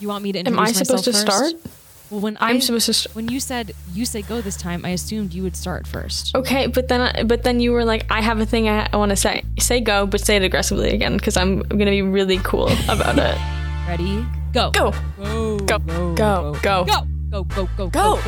[0.00, 0.76] You want me to introduce myself?
[0.76, 1.72] Am I supposed to myself start?
[2.10, 2.92] Well, when I'm I supposed to.
[2.92, 6.34] St- when you said you say go this time, I assumed you would start first.
[6.36, 8.96] okay, but then I, but then you were like, I have a thing I, I
[8.96, 9.42] want to say.
[9.58, 13.38] Say go, but say it aggressively again because I'm gonna be really cool about it.
[13.88, 14.24] Ready?
[14.52, 14.70] Go.
[14.70, 15.58] Go, Go.
[15.58, 15.78] Go.
[16.14, 16.56] Go.
[16.62, 16.84] Go.
[16.84, 16.84] Go.
[17.30, 17.44] Go.
[17.44, 17.44] Go.
[17.44, 17.88] Go.
[17.88, 17.88] Go.
[17.88, 18.18] Go.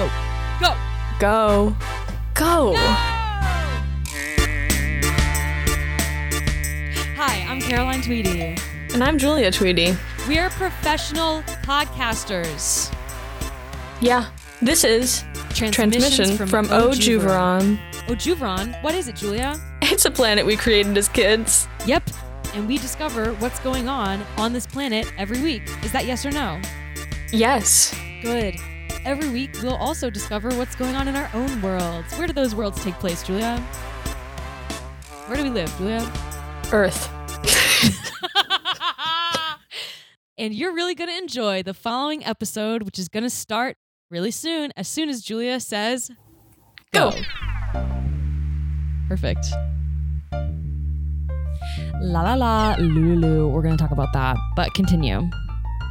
[0.60, 0.74] Go.
[1.20, 1.76] Go.
[2.34, 2.76] go, go.
[7.16, 8.56] Hi, I'm Caroline Tweedy.
[8.92, 9.96] And I'm Julia Tweedy.
[10.29, 12.92] We are professional podcasters.
[14.00, 14.27] Yeah,
[14.60, 17.78] this is transmission from, O Juveron.
[18.09, 18.83] O Juveron?
[18.83, 19.55] What is it, Julia?
[19.83, 21.69] It's a planet we created as kids.
[21.86, 22.10] Yep.
[22.55, 25.62] And we discover what's going on on this planet every week.
[25.84, 26.61] Is that yes or no?
[27.30, 27.95] Yes.
[28.20, 28.56] Good.
[29.05, 32.12] Every week, we'll also discover what's going on in our own worlds.
[32.19, 33.61] Where do those worlds take place, Julia?
[35.28, 36.12] Where do we live, Julia?
[36.72, 37.16] Earth.
[40.38, 43.77] And you're really going to enjoy the following episode, which is going to start
[44.10, 46.11] really soon, as soon as Julia says
[46.92, 47.12] Go.
[49.08, 49.46] Perfect.
[52.00, 53.48] La la la, Lulu.
[53.48, 55.22] We're going to talk about that, but continue.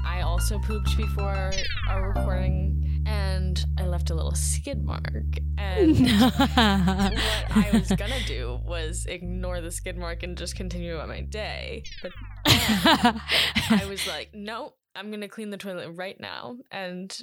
[0.06, 1.52] I also pooped before
[1.90, 5.38] our recording and I left a little skid mark.
[5.58, 11.08] And what I was gonna do was ignore the skid mark and just continue about
[11.08, 11.84] my day.
[12.02, 12.12] But
[12.46, 16.58] I was like, no, I'm gonna clean the toilet right now.
[16.72, 17.16] And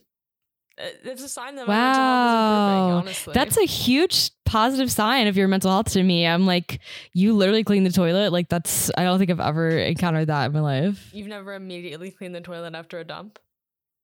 [0.80, 3.34] uh, it's a sign that my mental health is improving, honestly.
[3.34, 6.26] That's a huge positive sign of your mental health to me.
[6.26, 6.80] I'm like,
[7.12, 8.32] you literally clean the toilet.
[8.32, 11.10] Like, that's, I don't think I've ever encountered that in my life.
[11.12, 13.38] You've never immediately cleaned the toilet after a dump?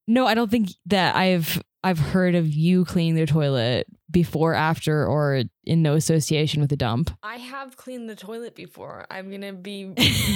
[0.07, 5.07] No, I don't think that I've, I've heard of you cleaning the toilet before, after,
[5.07, 7.11] or in no association with a dump.
[7.23, 9.07] I have cleaned the toilet before.
[9.11, 9.93] I'm gonna be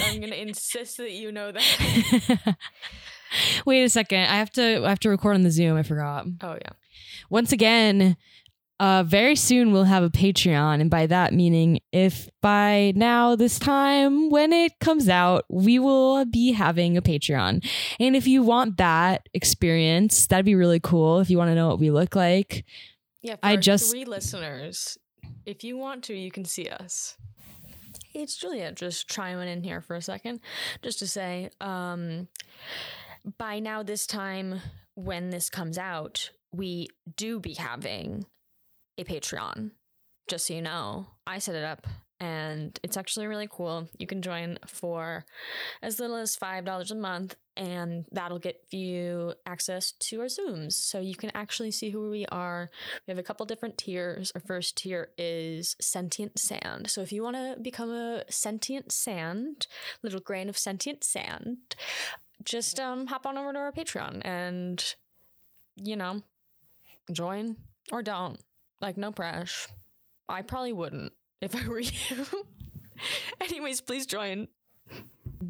[0.07, 2.57] I'm gonna insist that you know that.
[3.67, 4.20] Wait a second.
[4.20, 5.77] I have to, I have to record on the Zoom.
[5.77, 6.27] I forgot.
[6.43, 6.73] Oh yeah.
[7.31, 8.17] once again,
[8.81, 10.81] uh, very soon we'll have a Patreon.
[10.81, 16.24] And by that meaning, if by now, this time, when it comes out, we will
[16.24, 17.64] be having a Patreon.
[18.01, 21.20] And if you want that experience, that'd be really cool.
[21.20, 22.64] If you want to know what we look like,
[23.23, 24.98] Yeah, I just- three listeners,
[25.47, 27.17] if you want to, you can see us.
[28.13, 28.73] Hey, it's Julia.
[28.73, 30.41] Just chiming in here for a second,
[30.83, 32.29] just to say, um,
[33.39, 34.61] by now this time
[34.95, 38.27] when this comes out, we do be having
[39.02, 39.73] a Patreon.
[40.29, 41.86] Just so you know, I set it up.
[42.20, 43.89] And it's actually really cool.
[43.98, 45.24] You can join for
[45.83, 50.74] as little as $5 a month, and that'll get you access to our Zooms.
[50.74, 52.70] So you can actually see who we are,
[53.07, 54.30] we have a couple different tiers.
[54.36, 56.89] Our first tier is sentient sand.
[56.91, 59.67] So if you want to become a sentient sand,
[60.05, 61.74] little grain of sentient sand,
[62.45, 64.95] just um hop on over to our Patreon and
[65.77, 66.23] you know,
[67.11, 67.57] join
[67.91, 68.39] or don't.
[68.83, 69.70] Like no pressure.
[70.29, 72.27] I probably wouldn't if I were you.
[73.41, 74.48] Anyways, please join.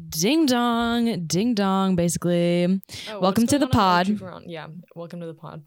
[0.09, 2.79] ding dong, ding dong, basically.
[3.09, 4.07] Oh, Welcome to the pod.
[4.45, 5.63] Yeah, welcome to the pod.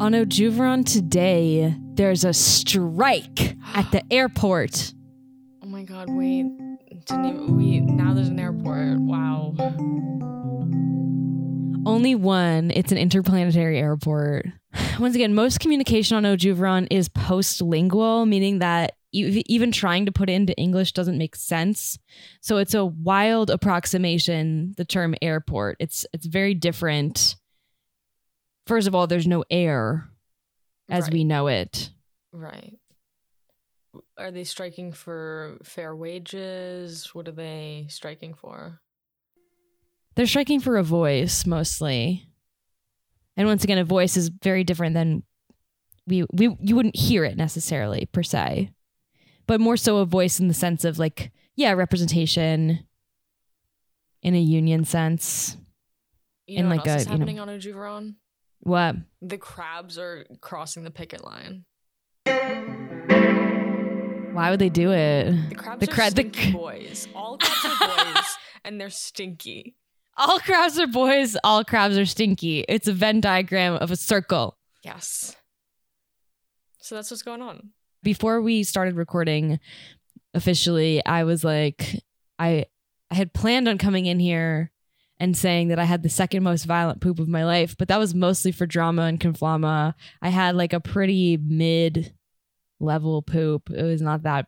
[0.00, 4.94] On O Juveron today, there's a strike at the airport.
[5.80, 6.44] My god, wait.
[7.06, 8.98] Didn't even we now there's an airport.
[9.00, 9.54] Wow.
[11.86, 12.70] Only one.
[12.70, 14.44] It's an interplanetary airport.
[15.00, 20.28] Once again, most communication on O Juveron is postlingual, meaning that even trying to put
[20.28, 21.98] it into English doesn't make sense.
[22.42, 24.74] So it's a wild approximation.
[24.76, 25.78] The term airport.
[25.80, 27.36] It's it's very different.
[28.66, 30.10] First of all, there's no air
[30.90, 31.88] as right, we know it.
[32.32, 32.76] Right.
[34.20, 37.14] Are they striking for fair wages?
[37.14, 38.80] What are they striking for?
[40.14, 42.26] They're striking for a voice mostly.
[43.36, 45.22] And once again, a voice is very different than
[46.06, 48.70] we we you wouldn't hear it necessarily per se.
[49.46, 52.86] But more so a voice in the sense of like, yeah, representation
[54.22, 55.56] in a union sense.
[56.46, 58.16] You In like a, is you know- happening on O Juveron?
[58.60, 58.96] What?
[59.22, 61.64] The crabs are crossing the picket line.
[64.32, 65.32] Why would they do it?
[65.50, 67.08] The crabs The are cra- the stinky c- boys.
[67.14, 68.24] All crabs are boys,
[68.64, 69.74] and they're stinky.
[70.16, 72.64] All crabs are boys, all crabs are stinky.
[72.68, 74.56] It's a Venn diagram of a circle.
[74.82, 75.34] Yes.
[76.78, 77.70] So that's what's going on.
[78.02, 79.60] before we started recording
[80.34, 81.96] officially, I was like,
[82.38, 82.66] I
[83.10, 84.70] I had planned on coming in here
[85.18, 87.98] and saying that I had the second most violent poop of my life, but that
[87.98, 89.94] was mostly for drama and conflama.
[90.22, 92.14] I had like a pretty mid
[92.80, 93.70] level poop.
[93.70, 94.46] It was not that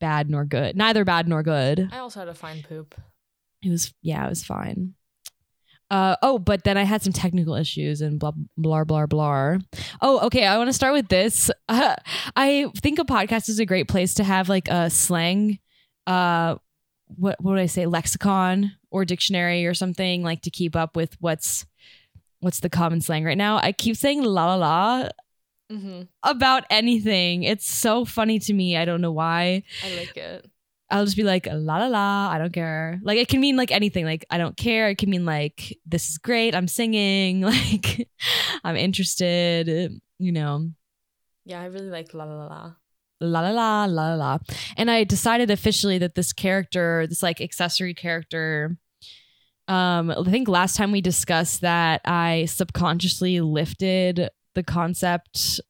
[0.00, 0.76] bad nor good.
[0.76, 1.88] Neither bad nor good.
[1.92, 2.94] I also had a fine poop.
[3.62, 4.94] It was yeah, it was fine.
[5.90, 9.58] Uh, oh, but then I had some technical issues and blah blah blah blah.
[10.00, 10.46] Oh, okay.
[10.46, 11.50] I want to start with this.
[11.68, 11.96] Uh,
[12.36, 15.58] I think a podcast is a great place to have like a slang.
[16.06, 16.56] Uh,
[17.08, 17.86] what what would I say?
[17.86, 21.66] Lexicon or dictionary or something like to keep up with what's
[22.40, 23.58] what's the common slang right now.
[23.58, 25.08] I keep saying la la la
[25.72, 26.02] Mm-hmm.
[26.22, 27.44] about anything.
[27.44, 28.76] It's so funny to me.
[28.76, 29.62] I don't know why.
[29.84, 30.46] I like it.
[30.90, 32.28] I'll just be like la la la.
[32.30, 33.00] I don't care.
[33.02, 34.04] Like it can mean like anything.
[34.04, 34.90] Like I don't care.
[34.90, 36.54] It can mean like this is great.
[36.54, 37.40] I'm singing.
[37.50, 38.08] Like
[38.62, 39.68] I'm interested.
[40.18, 40.68] You know,
[41.46, 42.72] Yeah, I really like la la la la.
[43.20, 44.38] la la la la la la.
[44.76, 48.76] And I decided officially that this character, this like accessory character.
[49.68, 55.60] Um, I think last time we discussed that I subconsciously lifted the concept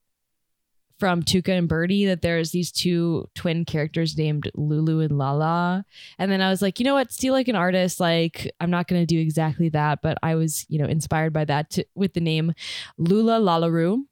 [0.99, 5.83] from Tuca and Birdie that there's these two twin characters named Lulu and Lala.
[6.17, 7.11] And then I was like, you know what?
[7.11, 7.99] Steal like an artist.
[7.99, 11.45] Like, I'm not going to do exactly that, but I was, you know, inspired by
[11.45, 12.53] that to, with the name
[12.97, 14.03] Lula Lalaroo.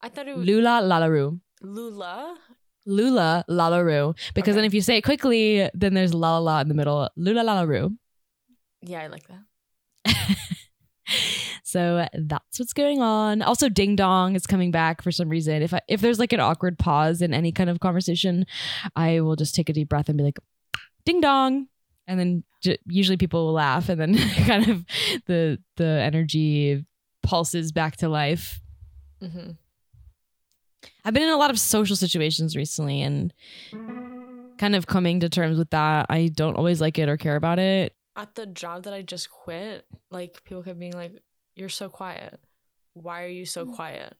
[0.00, 1.38] I thought it was Lula Lalaroo.
[1.62, 2.36] Lula.
[2.86, 4.16] Lula Lalaroo.
[4.34, 4.56] Because Okay.
[4.56, 7.08] then if you say it quickly, then there's La La La in the middle.
[7.16, 7.96] Lula Lalaroo.
[8.82, 9.44] Yeah, I like that.
[11.70, 13.42] So that's what's going on.
[13.42, 15.62] Also, Ding Dong is coming back for some reason.
[15.62, 18.46] If I, if there's like an awkward pause in any kind of conversation,
[18.96, 20.38] I will just take a deep breath and be like,
[21.04, 21.68] "Ding Dong,"
[22.06, 24.84] and then j- usually people will laugh, and then kind of
[25.26, 26.84] the the energy
[27.22, 28.60] pulses back to life.
[29.22, 29.52] Mm-hmm.
[31.04, 33.32] I've been in a lot of social situations recently, and
[34.58, 36.06] kind of coming to terms with that.
[36.10, 37.94] I don't always like it or care about it.
[38.16, 41.12] At the job that I just quit, like people kept being like,
[41.54, 42.40] "You're so quiet.
[42.94, 43.74] Why are you so mm.
[43.74, 44.16] quiet?"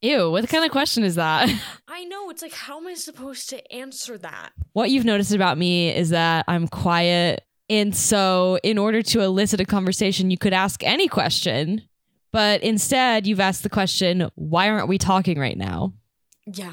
[0.00, 1.48] Ew, what kind of question is that?
[1.88, 2.30] I know.
[2.30, 4.52] It's like, how am I supposed to answer that?
[4.78, 7.44] what you've noticed about me is that I'm quiet.
[7.68, 11.82] And so, in order to elicit a conversation, you could ask any question.
[12.30, 15.94] But instead, you've asked the question, why aren't we talking right now?
[16.50, 16.72] Yeah.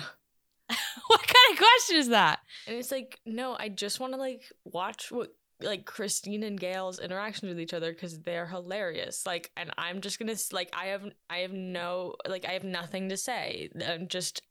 [1.07, 2.39] what kind of question is that?
[2.65, 6.99] And it's like, no, I just want to like watch what like Christine and Gail's
[6.99, 9.25] interactions with each other because they're hilarious.
[9.25, 13.09] Like, and I'm just gonna like, I have, I have no, like, I have nothing
[13.09, 13.69] to say.
[13.87, 14.41] I'm just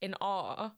[0.00, 0.70] in awe.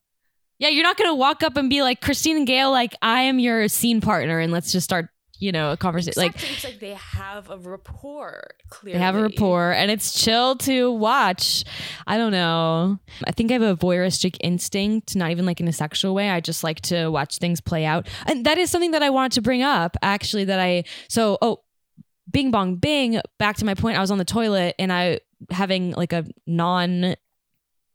[0.59, 3.39] Yeah, you're not to walk up and be like, Christine and Gail, like, I am
[3.39, 6.21] your scene partner, and let's just start, you know, a conversation.
[6.23, 8.49] Like, it's like they have a rapport.
[8.69, 11.65] Clearly, They have a rapport and it's chill to watch.
[12.07, 12.99] I don't know.
[13.25, 16.31] I think I have a voyeuristic instinct, not even like in a sexual way.
[16.31, 18.09] I just like to watch things play out.
[18.27, 21.61] And that is something that I wanted to bring up actually that I so oh
[22.31, 25.93] bing bong bing back to my point I was on the toilet and I having
[25.93, 27.15] like a non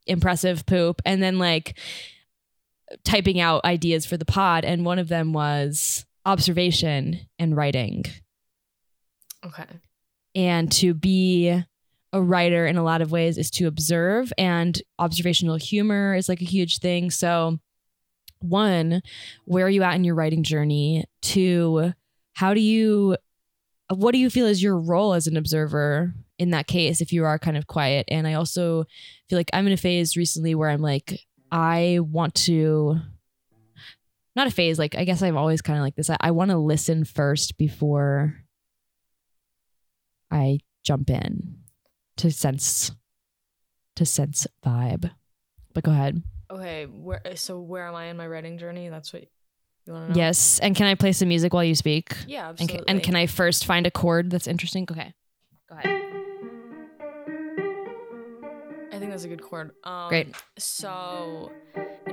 [0.07, 1.77] impressive poop and then like
[3.03, 8.05] typing out ideas for the pod and one of them was observation and writing.
[9.45, 9.65] Okay.
[10.35, 11.61] and to be
[12.13, 16.41] a writer in a lot of ways is to observe and observational humor is like
[16.41, 17.09] a huge thing.
[17.09, 17.57] So
[18.39, 19.01] one
[19.45, 21.05] where are you at in your writing journey?
[21.21, 21.93] Two
[22.33, 23.17] how do you
[23.93, 27.25] what do you feel is your role as an observer in that case if you
[27.25, 28.05] are kind of quiet?
[28.09, 28.85] And i also
[29.29, 32.99] feel like i'm in a phase recently where i'm like i want to
[34.35, 36.51] not a phase like i guess i've always kind of like this i, I want
[36.51, 38.35] to listen first before
[40.31, 41.57] I jump in
[42.17, 42.91] to sense
[43.97, 45.11] to sense vibe.
[45.73, 46.23] But go ahead.
[46.49, 46.85] Okay.
[46.85, 47.21] Where?
[47.35, 48.89] So where am I in my writing journey?
[48.89, 49.23] That's what
[49.85, 50.17] you want to know.
[50.17, 52.15] Yes, and can I play some music while you speak?
[52.27, 52.53] Yeah.
[52.57, 54.87] And can, and can I first find a chord that's interesting?
[54.89, 55.13] Okay.
[55.69, 55.97] Go ahead.
[58.93, 59.71] I think that's a good chord.
[59.83, 60.35] Um, Great.
[60.57, 61.51] So,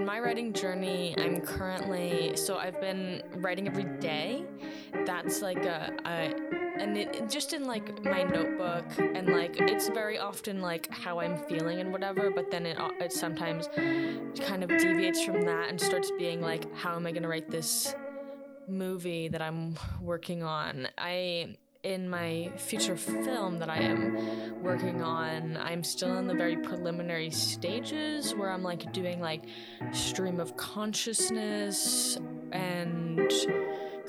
[0.09, 4.43] my writing journey, I'm currently so I've been writing every day.
[5.05, 10.17] That's like a, a and it just in like my notebook and like it's very
[10.17, 12.31] often like how I'm feeling and whatever.
[12.31, 13.69] But then it uh, it sometimes
[14.41, 17.95] kind of deviates from that and starts being like, how am I gonna write this
[18.67, 20.89] movie that I'm working on?
[20.97, 21.59] I
[21.89, 27.31] in my future film that I am working on, I'm still in the very preliminary
[27.31, 29.45] stages where I'm like doing like
[29.93, 32.19] stream of consciousness
[32.53, 33.19] and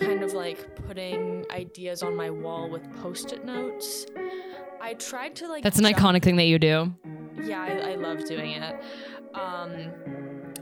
[0.01, 4.05] kind of like putting ideas on my wall with post-it notes.
[4.81, 6.93] I tried to like That's an jump- iconic thing that you do.
[7.43, 8.75] yeah, I, I love doing it.
[9.33, 9.91] Um,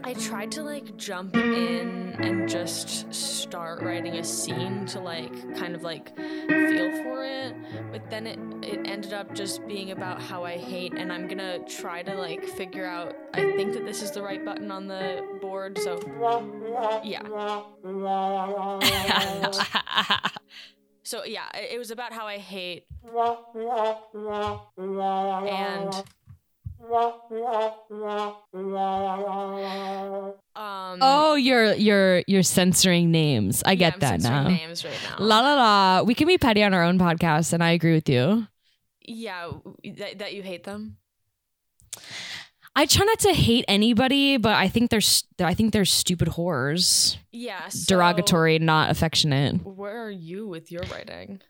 [0.04, 5.74] I tried to like jump in and just start writing a scene to like kind
[5.74, 7.54] of like feel for it,
[7.92, 11.38] but then it it ended up just being about how I hate and I'm going
[11.38, 14.86] to try to like figure out I think that this is the right button on
[14.88, 15.98] the board, so
[17.04, 17.22] yeah.
[21.02, 22.86] so yeah, it, was about how I hate
[25.46, 26.04] and
[30.54, 33.62] um oh, you're you're you're censoring names.
[33.66, 34.48] I yeah, get I'm that now.
[34.48, 35.16] Names right now.
[35.24, 36.02] La la la.
[36.02, 38.46] We can be petty on our own podcast, and I agree with you.
[39.02, 39.50] yeah,
[39.96, 40.96] that, that you hate them.
[42.76, 45.00] I try not to hate anybody, but I think they're
[45.40, 49.64] I think they're stupid whores, Yeah, so derogatory, not affectionate.
[49.64, 51.40] Where are you with your writing?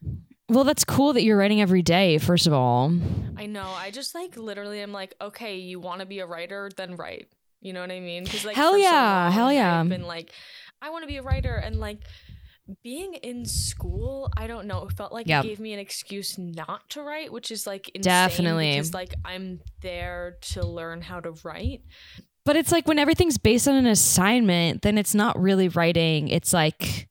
[0.49, 2.17] Well, that's cool that you're writing every day.
[2.19, 2.91] First of all,
[3.37, 3.67] I know.
[3.77, 7.29] I just like literally I'm like, okay, you want to be a writer, then write.
[7.61, 8.25] You know what I mean?
[8.25, 9.81] Because like, Hell for so yeah, long, hell yeah.
[9.81, 10.33] I've been like,
[10.81, 11.99] I want to be a writer, and like
[12.83, 15.45] being in school, I don't know, it felt like Yep.
[15.45, 18.73] it gave me an excuse not to write, which is like insane Definitely.
[18.73, 21.83] because like I'm there to learn how to write.
[22.45, 26.29] but it's like when everything's based on an assignment, then it's not really writing.
[26.29, 27.09] It's like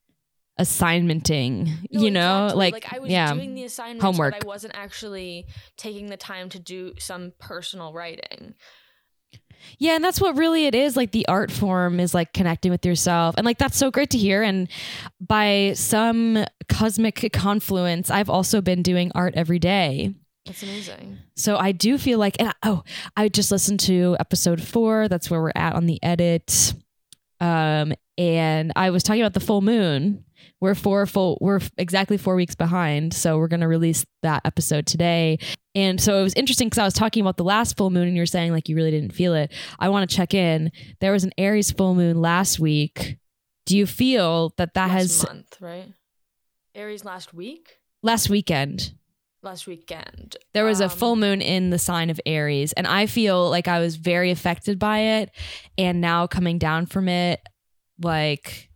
[0.60, 1.68] assignmenting.
[1.92, 2.72] No, you know, exactly.
[2.72, 3.34] like, I was yeah.
[3.34, 4.36] doing the assignments, Homework.
[4.36, 5.48] but I wasn't actually
[5.78, 8.56] taking the time to do some personal writing.
[9.80, 10.96] Yeah, and that's what really it is.
[10.96, 13.36] Like the art form is like connecting with yourself.
[13.38, 14.42] And like that's so great to hear.
[14.44, 14.70] And
[15.20, 20.14] by some cosmic confluence, I've also been doing art every day.
[20.46, 21.18] That's amazing.
[21.36, 22.84] So I do feel like, and I, oh,
[23.18, 25.08] I just listened to episode four.
[25.08, 26.74] That's where we're at on the edit.
[27.42, 30.24] Um, and I was talking about the full moon.
[30.60, 33.14] We're four full, we're exactly four weeks behind.
[33.14, 35.38] So we're going to release that episode today.
[35.76, 38.18] And so it was interesting because I was talking about the last full moon and
[38.18, 39.52] you're saying like you really didn't feel it.
[39.80, 40.72] I want to check in.
[41.00, 43.18] There was an Aries full moon last week.
[43.68, 45.94] Do you feel that that last has month, right?
[46.74, 48.94] Aries last week, last weekend?
[49.44, 50.36] last weekend.
[50.54, 53.68] There was a Um, full moon in the sign of Aries, and I feel like
[53.68, 55.32] I was very affected by it.
[55.78, 57.40] And now coming down from it,
[58.02, 58.67] like,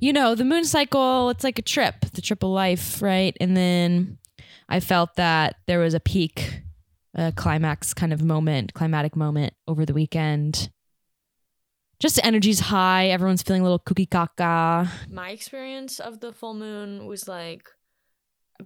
[0.00, 3.36] you know, the moon cycle, it's like a trip, the trip of life, right?
[3.40, 4.18] And then
[4.68, 6.62] I felt that there was a peak,
[7.14, 10.70] a climax kind of moment, climatic moment over the weekend.
[12.00, 13.08] Just the energy's high.
[13.08, 14.88] Everyone's feeling a little cookie caca.
[15.10, 17.68] My experience of the full moon was like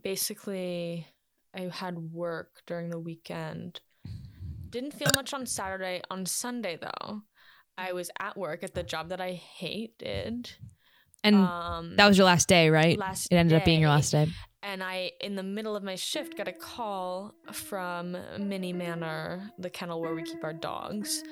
[0.02, 1.06] basically
[1.54, 3.80] I had work during the weekend.
[4.68, 6.02] Didn't feel much on Saturday.
[6.10, 7.22] On Sunday though,
[7.78, 10.50] I was at work at the job that I hated.
[11.24, 12.98] And um that was your last day, right?
[12.98, 14.28] last It ended up being your last day.
[14.62, 19.70] and I, in the middle of my shift, got a call from Mini Manor, the
[19.70, 21.22] kennel where we keep our dogs.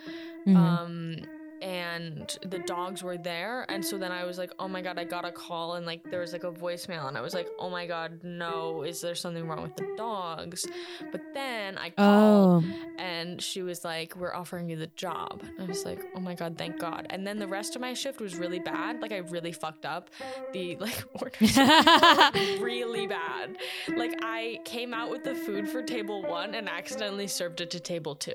[0.46, 0.56] Mhm.
[0.56, 1.16] Um,
[1.62, 5.04] and the dogs were there, and so then I was like, "Oh my god!" I
[5.04, 7.70] got a call, and like there was like a voicemail, and I was like, "Oh
[7.70, 8.82] my god, no!
[8.82, 10.66] Is there something wrong with the dogs?"
[11.12, 12.72] But then I called, oh.
[12.98, 16.56] and she was like, "We're offering you the job." I was like, "Oh my god,
[16.56, 19.00] thank God!" And then the rest of my shift was really bad.
[19.00, 20.10] Like I really fucked up.
[20.52, 21.56] The like orders
[22.60, 23.56] really bad.
[23.88, 27.80] Like I came out with the food for table one and accidentally served it to
[27.80, 28.34] table two.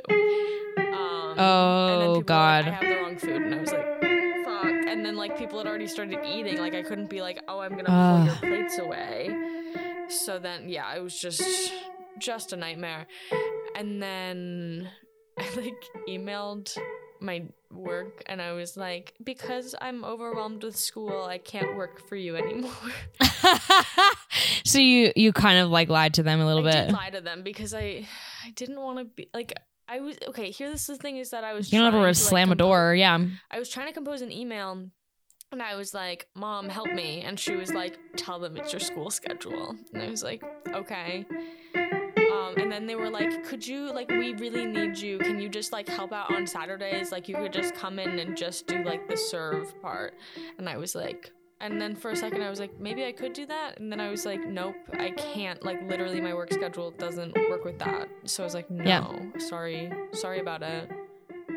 [0.78, 2.66] Um, Um, and then Oh, were like, God.
[2.66, 4.02] I have the wrong food, and I was like,
[4.46, 6.58] "Fuck!" And then like people had already started eating.
[6.58, 8.26] Like I couldn't be like, "Oh, I'm gonna pull Ugh.
[8.28, 9.30] your plates away."
[10.10, 11.74] So then, yeah, it was just
[12.20, 13.08] just a nightmare.
[13.76, 14.90] And then
[15.40, 16.78] I like emailed
[17.20, 22.16] my work and I was like, because I'm overwhelmed with school, I can't work for
[22.16, 22.72] you anymore.
[24.66, 26.86] so you you kind of like lied to them a little I bit.
[26.88, 28.06] did lie to them because I
[28.46, 29.54] I didn't want to be like
[29.88, 30.52] I was okay.
[30.52, 32.50] Here, this is the thing is that I was You don't ever to, like, slam
[32.50, 32.96] a compose- door.
[32.96, 33.20] Yeah.
[33.52, 34.90] I was trying to compose an email.
[35.52, 37.22] And I was like, Mom, help me.
[37.22, 39.76] And she was like, Tell them it's your school schedule.
[39.94, 41.26] And I was like, Okay.
[41.76, 45.20] Um, and then they were like, Could you, like, we really need you.
[45.20, 47.12] Can you just, like, help out on Saturdays?
[47.12, 50.16] Like, you could just come in and just do, like, the serve part.
[50.58, 51.32] And I was like,
[51.66, 53.80] and then for a second, I was like, maybe I could do that.
[53.80, 55.64] And then I was like, nope, I can't.
[55.64, 58.08] Like, literally, my work schedule doesn't work with that.
[58.26, 59.40] So I was like, no, Yeah.
[59.40, 59.92] sorry.
[60.14, 60.90] Sorry about it.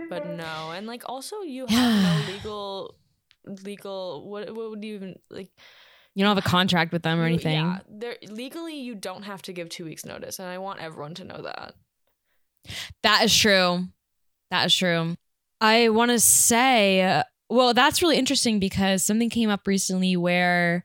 [0.08, 0.70] But no.
[0.72, 2.94] And, like, also, you have no legal,
[3.64, 5.50] legal, what, what would you even, like,
[6.14, 7.54] You don't have a contract with them or anything.
[7.54, 11.14] Yeah, there legally you don't have to give two weeks notice, and I want everyone
[11.14, 11.74] to know that.
[13.02, 13.84] That is true.
[14.50, 15.14] That is true.
[15.60, 20.84] I want to say, uh, well, that's really interesting because something came up recently where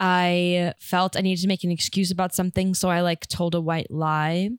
[0.00, 2.74] I felt I needed to make an excuse about something.
[2.74, 4.50] So I like told a white lie.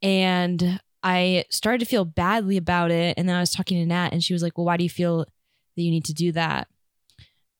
[0.00, 3.14] And I started to feel badly about it.
[3.18, 4.90] And then I was talking to Nat, and she was like, Well, why do you
[4.90, 6.68] feel that you need to do that?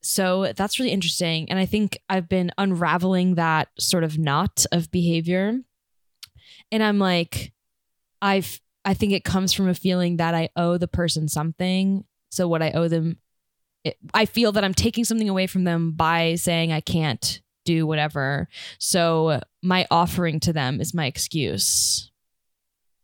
[0.01, 1.49] So that's really interesting.
[1.51, 5.61] And I think I've been unraveling that sort of knot of behavior.
[6.73, 7.53] And I'm like,
[8.21, 12.05] I've, I think it comes from a feeling that I owe the person something.
[12.33, 13.19] So what I owe them,
[13.85, 17.87] it, I feel that I'm taking something away from them by saying I can't do
[17.87, 18.49] whatever.
[18.79, 22.11] So my offering to them is my excuse.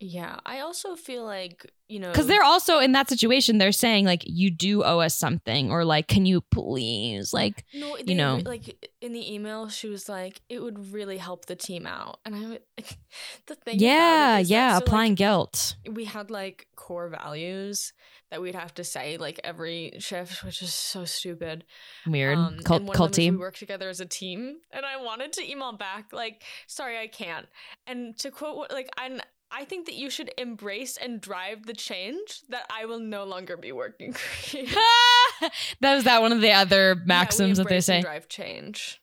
[0.00, 4.04] Yeah, I also feel like, you know, Because they're also in that situation, they're saying,
[4.04, 7.32] like, you do owe us something, or like, can you please?
[7.34, 8.40] Like, no, you know.
[8.44, 12.20] like in the email, she was like, it would really help the team out.
[12.24, 12.60] And I would,
[13.48, 15.76] the thing, yeah, about it is that- yeah, so, like, applying guilt.
[15.90, 17.92] we had like core values
[18.30, 21.64] that we'd have to say like every shift, which is so stupid.
[22.06, 22.36] Weird.
[22.38, 23.30] Um, Cult, and one of them culty.
[23.32, 27.06] we work together as a team, and I wanted to email back like, "Sorry, I
[27.06, 27.46] can't."
[27.86, 29.18] And to quote what like I
[29.50, 33.56] I think that you should embrace and drive the change that I will no longer
[33.56, 34.66] be working for you.
[35.80, 38.02] that was that one of the other Yeah, maxims that they say.
[38.02, 39.00] drive change.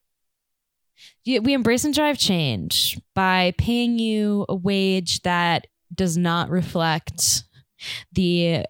[1.24, 7.44] Yeah, we embrace and drive change by paying you a wage that does not reflect
[8.12, 8.66] the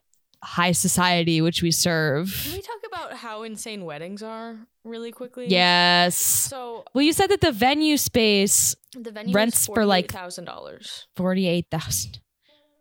[0.45, 2.39] high society which we serve.
[2.43, 5.47] Can we talk about how insane weddings are really quickly?
[5.47, 6.15] Yes.
[6.15, 11.07] So Well, you said that the venue space the venue Rents for, like- thousand dollars,
[11.15, 12.19] forty eight thousand.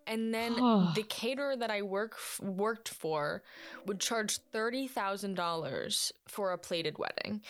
[0.06, 0.92] and then Oh.
[0.94, 3.42] the caterer that I work f- worked for
[3.86, 7.40] would charge thirty thousand dollars for a plated wedding,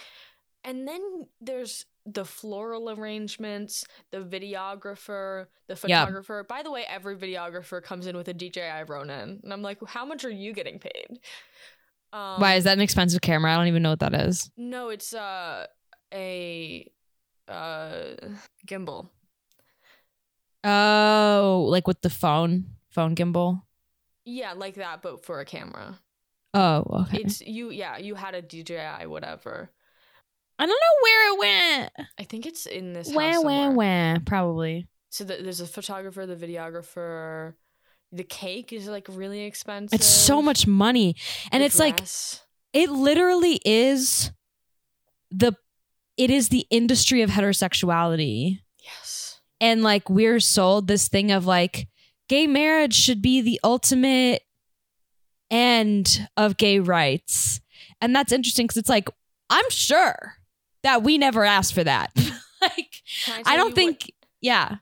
[0.63, 6.05] and then there's the floral arrangements, the videographer, the Yeah.
[6.05, 6.45] photographer.
[6.49, 10.05] By the way, every videographer comes in with a DJI Ronin, and I'm like, how
[10.05, 11.19] much are you getting paid?
[12.13, 13.53] Um, Why is that an expensive camera?
[13.53, 14.51] I don't even know what that is.
[14.57, 15.67] No, it's uh
[16.13, 16.91] a
[17.49, 18.15] uh
[18.67, 19.09] gimbal.
[20.63, 23.63] Oh, like with the phone, phone gimbal.
[24.25, 25.99] Yeah, like that, but for a camera.
[26.55, 27.19] Oh, okay.
[27.19, 27.71] It's you.
[27.71, 29.71] Yeah, you had a DJI, whatever.
[30.59, 32.09] I don't know where it went.
[32.19, 33.71] I think it's in this house where, where?
[33.71, 34.19] wah.
[34.25, 34.87] Probably.
[35.11, 37.55] So the, there's a photographer, the videographer.
[38.13, 39.99] The cake is like really expensive.
[39.99, 41.17] It's so much money,
[41.51, 42.01] and The it's like
[42.73, 44.31] it literally is
[45.31, 45.55] the
[46.17, 49.41] it is the industry of heterosexuality yes.
[49.61, 51.89] and like we're sold this thing of like
[52.29, 54.43] gay marriage should be the ultimate
[55.51, 57.61] end of gay rights
[58.01, 59.09] and that's interesting because it's like
[59.51, 60.35] i'm sure
[60.85, 62.13] that we never asked for that
[62.63, 63.03] like
[63.45, 64.77] i don't think what- yeah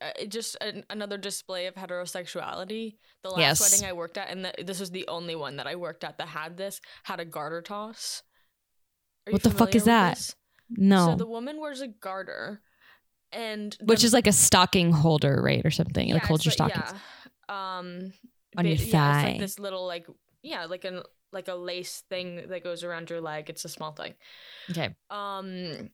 [0.00, 2.96] uh, just an, another display of heterosexuality.
[3.22, 3.60] The last Yes.
[3.72, 6.18] wedding I worked at, and the, this was the only one that I worked at
[6.18, 8.22] that had this, had a garter toss.
[9.28, 10.16] What the fuck is that?
[10.16, 10.34] this?
[10.70, 12.60] no So the woman wears a garter,
[13.30, 16.72] and which is like a stocking holder right or something yeah, like holds your like-
[16.74, 17.00] stockings
[17.48, 17.78] Yeah.
[17.78, 18.12] Um,
[18.56, 19.22] On your ba- Yeah, it's thigh.
[19.32, 20.06] like this little like
[20.42, 21.02] yeah, like an
[21.34, 23.50] like a lace thing that goes around your leg.
[23.50, 24.14] It's a small thing.
[24.70, 25.90] okay um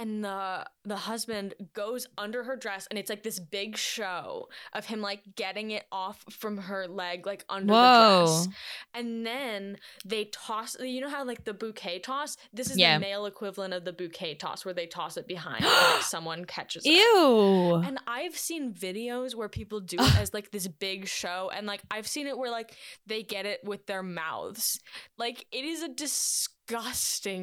[0.00, 4.86] and the the husband goes under her dress and it's like this big show of
[4.86, 8.24] him like getting it off from her leg like under the whoa.
[8.24, 8.48] dress.
[8.94, 12.38] And then they toss you know how like the bouquet toss?
[12.52, 12.94] This is Yeah.
[12.96, 16.46] the male equivalent of the bouquet toss where they toss it behind and like someone
[16.46, 16.90] catches it.
[16.90, 17.74] Ew.
[17.84, 21.82] And I've seen videos where people do it as like this big show, and like
[21.90, 22.74] I've seen it where like
[23.06, 24.80] they get it with their mouths.
[25.18, 26.56] Like it is a disgusting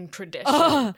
[0.10, 0.46] tradition.
[0.48, 0.96] Ugh.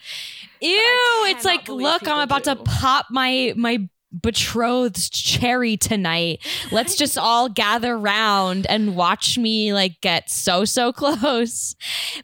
[0.61, 1.25] Ew!
[1.27, 6.45] It's like, look, I'm about to pop my my betrothed's cherry tonight.
[6.71, 11.75] Let's just all gather round and watch me like get so so close.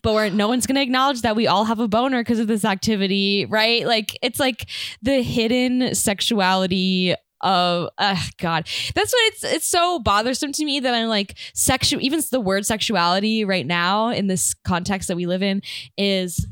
[0.01, 2.65] But we're no one's gonna acknowledge that we all have a boner because of this
[2.65, 3.85] activity, right?
[3.85, 4.67] Like it's like
[5.01, 7.15] the hidden sexuality
[7.45, 8.67] of uh, God.
[8.93, 12.65] That's what it's it's so bothersome to me that I'm like sexual even the word
[12.65, 15.61] sexuality right now in this context that we live in
[15.97, 16.45] is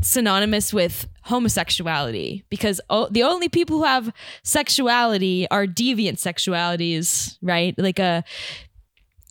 [0.00, 4.12] synonymous with homosexuality because oh, the only people who have
[4.44, 7.76] sexuality are deviant sexualities, right?
[7.78, 8.22] Like a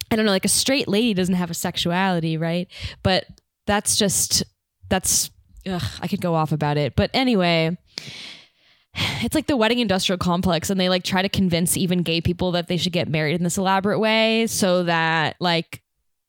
[0.09, 2.67] I don't know, like a straight lady doesn't have a sexuality, right?
[3.03, 3.25] But
[3.67, 4.43] that's just
[4.89, 5.29] that's
[5.67, 6.95] ugh, I could go off about it.
[6.95, 7.77] But anyway,
[8.97, 12.51] it's like the wedding industrial complex and they like try to convince even gay people
[12.51, 15.81] that they should get married in this elaborate way so that like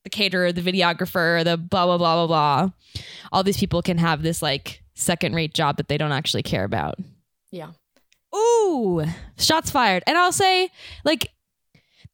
[0.05, 3.03] the caterer, the videographer, the blah blah blah blah blah.
[3.33, 6.65] All these people can have this like second rate job that they don't actually care
[6.65, 6.97] about.
[7.51, 7.71] Yeah.
[8.35, 9.05] Ooh,
[9.39, 10.03] shots fired.
[10.07, 10.71] And I'll say,
[11.05, 11.31] like,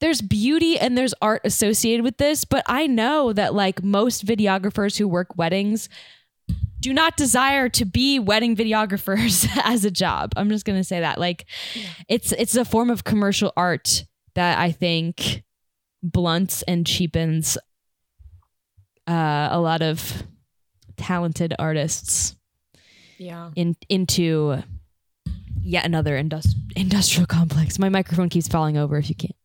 [0.01, 4.99] there's beauty and there's art associated with this, but I know that like most videographers
[4.99, 5.89] who work weddings
[6.81, 10.33] do not desire to be wedding videographers as a job.
[10.37, 11.19] I'm just gonna say that.
[11.19, 11.89] Like Yeah.
[12.09, 14.05] it's it's a form of commercial art
[14.35, 15.45] that I think
[16.03, 17.57] blunts and cheapens
[19.09, 20.23] uh, a lot of
[20.97, 22.37] talented artists
[23.19, 23.51] Yeah.
[23.57, 24.63] in into
[25.63, 27.79] yet another industri- industrial complex.
[27.79, 28.99] My microphone keeps falling over.
[28.99, 29.37] If you can't,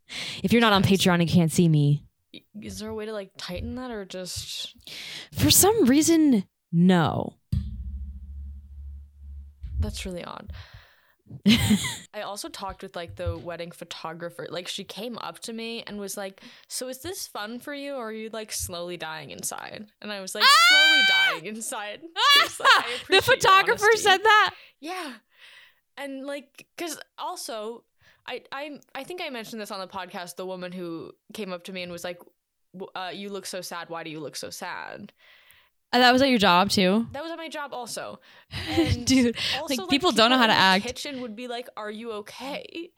[0.44, 2.04] if you're not on Patreon and can't see me,
[2.62, 4.76] Is there a way to like tighten that or just
[5.34, 7.34] for some reason, no.
[9.80, 10.52] that's really odd.
[12.14, 14.48] I also talked with like the wedding photographer.
[14.50, 17.94] Like she came up to me and was like, "So is this fun for you,
[17.94, 22.02] or are you like slowly dying inside?" And I was like, "Slowly dying inside."
[22.44, 24.56] Was like, the photographer honesty." said that.
[24.80, 25.14] Yeah,
[25.98, 27.84] and like, cause also,
[28.28, 30.36] I I I think I mentioned this on the podcast.
[30.36, 32.20] The woman who came up to me and was like,
[32.74, 33.90] w- uh, "You look so sad.
[33.90, 35.14] Why do you look so sad?"
[35.92, 38.20] And that was at your job too, That was at my job also.
[38.70, 39.36] And dude.
[39.60, 40.86] also, like, people don't know how to act.
[40.86, 42.92] Kitchen would be like, "Are you okay?"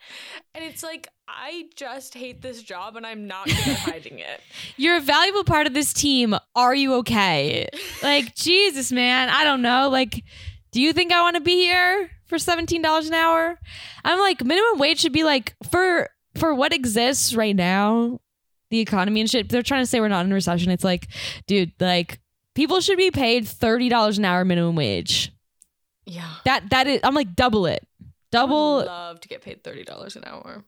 [0.54, 4.42] And it's like, I just hate this job, and I'm not good at hiding it.
[4.76, 6.36] You're a valuable part of this team.
[6.56, 7.68] Are you okay?
[8.04, 9.30] Like Jesus, man.
[9.30, 9.88] I don't know.
[9.90, 10.24] Like,
[10.72, 13.58] do you think I want to be here for seventeen dollars an hour?
[14.04, 18.20] I'm like, minimum wage should be like for for what exists right now,
[18.70, 19.48] the economy and shit.
[19.50, 20.72] They're trying to say we're not in a recession.
[20.72, 21.08] It's like,
[21.48, 22.20] dude, like
[22.62, 25.32] people should be paid thirty dollars an hour minimum wage.
[26.06, 27.00] Yeah, That that is.
[27.04, 27.82] I'm like double it.
[27.84, 28.78] I would Double.
[28.86, 30.64] love to get paid thirty dollars an hour.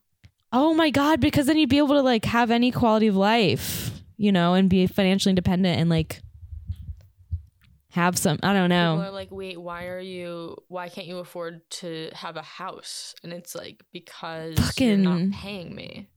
[0.51, 3.91] Oh my god, because then you'd be able to like have any quality of life,
[4.17, 6.19] you know, and be financially independent and like
[7.91, 8.95] have some I don't know.
[8.95, 10.57] People are like, "Wait, why are you?
[10.67, 15.75] Why can't you afford to have a house?" And it's like because you're not paying
[15.75, 16.09] me.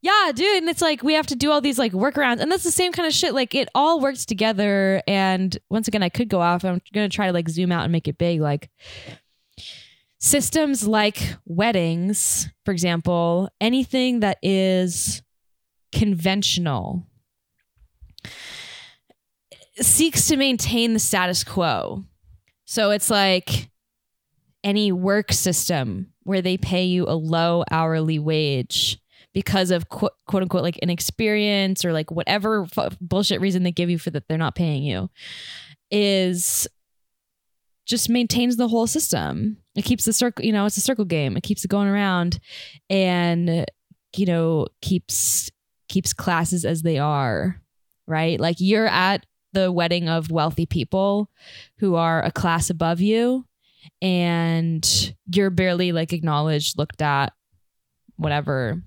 [0.00, 2.64] Yeah, dude, and it's like we have to do all these like workarounds and that's
[2.64, 6.28] the same kind of shit like it all works together and once again I could
[6.28, 8.70] go off I'm to try to like zoom out and make it big like
[10.20, 15.22] systems like weddings, for example, anything that is
[15.92, 17.06] conventional
[19.80, 22.04] seeks to maintain the status quo.
[22.66, 23.70] So it's like
[24.62, 28.98] any work system where they pay you a low hourly wage
[29.32, 33.90] because of quote, quote unquote like inexperience or like whatever f- bullshit reason they give
[33.90, 35.08] you for that they're not paying you
[35.90, 36.66] is
[37.86, 39.56] just maintains the whole system.
[39.74, 41.36] It keeps the circle, you know, it's a circle game.
[41.36, 42.38] It keeps it going around
[42.88, 43.66] and
[44.16, 45.50] you know, keeps
[45.88, 47.60] keeps classes as they are,
[48.06, 48.38] right?
[48.40, 51.30] Like you're at the wedding of wealthy people
[51.78, 53.44] who are a class above you
[54.00, 57.32] and you're barely like acknowledged, looked at,
[58.16, 58.82] whatever,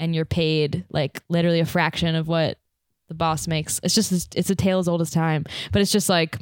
[0.00, 2.58] and you're paid like literally a fraction of what
[3.08, 3.78] the boss makes.
[3.84, 6.38] It's just it's a tale as old as time, but it's just like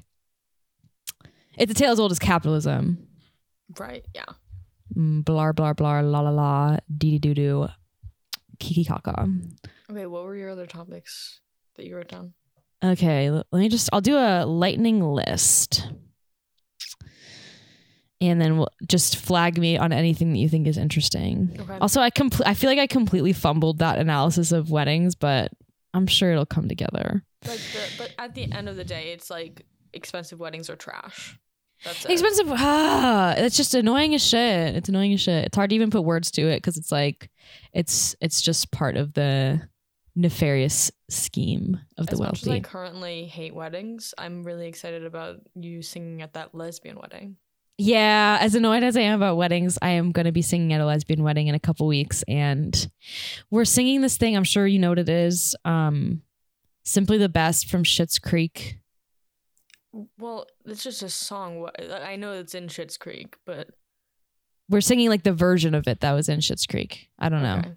[1.59, 3.07] it's a tale as old as capitalism.
[3.79, 4.07] Right?
[4.15, 4.25] Yeah.
[4.97, 7.69] Mm, Blah blah blah la la la dee dee doo doo
[8.59, 9.29] kiki kaka.
[9.91, 10.07] Okay.
[10.07, 11.41] What were your other topics
[11.77, 12.35] that you wrote down?
[12.83, 15.89] Okay, let me just I'll do a lightning list.
[18.21, 21.57] And then we'll just flag me on anything that you think is interesting.
[21.61, 21.79] Okay.
[21.81, 25.53] Also, I compl- I feel like I completely fumbled that analysis of weddings, but
[25.95, 27.23] I'm sure it'll come together.
[27.47, 31.39] like the, but at the end of the day, it's like expensive weddings are trash.
[31.85, 32.11] That's it.
[32.11, 32.47] Expensive.
[32.51, 34.75] Ah, it's just annoying as shit.
[34.75, 35.45] It's annoying as shit.
[35.45, 37.31] It's hard to even put words to it because it's like,
[37.73, 39.63] it's it's just part of the
[40.17, 45.37] nefarious scheme of the as much as I currently hate weddings, I'm really excited about
[45.55, 47.37] you singing at that lesbian wedding.
[47.81, 50.81] Yeah, as annoyed as I am about weddings, I am going to be singing at
[50.81, 52.91] a lesbian wedding in a couple weeks, and
[53.51, 54.37] we're singing this thing.
[54.37, 55.55] I'm sure you know what it is.
[55.65, 56.23] Um,
[56.83, 58.79] Simply the best from Schitt's Creek.
[60.19, 61.69] Well, it's just a song.
[62.03, 63.69] I know it's in Schitt's Creek, but
[64.71, 67.11] We're singing like the version of it that was in Schitt's Creek.
[67.19, 67.73] I don't know, okay.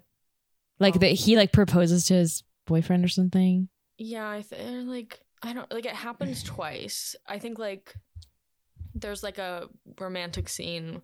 [0.80, 0.98] like Oh.
[1.00, 3.68] that he like proposes to his boyfriend or something.
[3.98, 7.14] Yeah, I th- like I don't like it happens twice.
[7.28, 7.94] I think like
[8.94, 11.02] there's like a romantic scene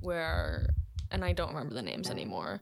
[0.00, 0.74] where
[1.10, 2.60] and I don't remember the names anymore.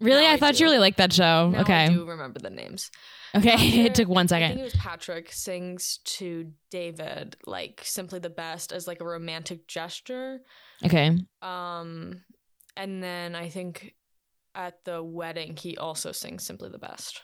[0.00, 0.60] Really, Now I thought do.
[0.60, 1.50] you really liked that show.
[1.50, 2.90] Now I okay, do remember the names.
[3.34, 4.58] okay, it After- took one I think second.
[4.58, 10.40] it was Patrick sings to David like simply the best as like a romantic gesture.
[10.84, 12.22] Okay, Um
[12.76, 13.94] and then I think
[14.54, 17.22] at the wedding he also sings simply the best.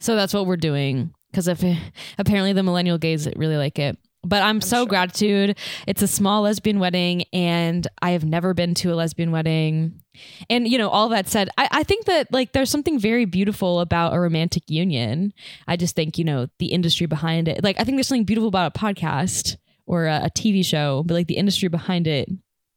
[0.00, 1.62] so that's what we're doing because if
[2.18, 3.96] apparently the millennial gays really like it.
[4.24, 4.86] But I'm, so sure.
[4.86, 5.58] gratitude.
[5.86, 10.00] It's a small lesbian wedding, and I have never been to a lesbian wedding.
[10.48, 13.80] And you know, all that said, I, I think that like there's something very beautiful
[13.80, 15.32] about a romantic union.
[15.66, 17.64] I just think you know the industry behind it.
[17.64, 19.56] Like I think there's something beautiful about a podcast
[19.86, 22.28] or a, a TV show, but like the industry behind it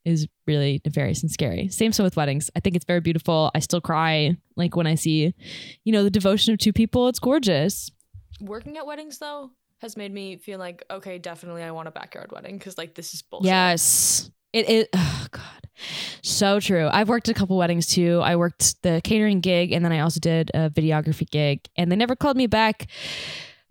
[0.04, 1.68] is really nefarious and scary.
[1.68, 2.50] Same so with weddings.
[2.56, 3.50] I think it's very beautiful.
[3.54, 5.34] I still cry like when I see,
[5.84, 7.08] you know, the devotion of two people.
[7.08, 7.90] It's gorgeous.
[8.40, 12.32] Working at weddings though has made me feel like okay, definitely I want a backyard
[12.32, 13.46] wedding because like this is bullshit.
[13.46, 14.30] Yes.
[14.52, 15.42] It is oh god.
[16.22, 16.88] So true.
[16.90, 18.20] I've worked a couple weddings too.
[18.22, 21.96] I worked the catering gig and then I also did a videography gig and they
[21.96, 22.86] never called me back.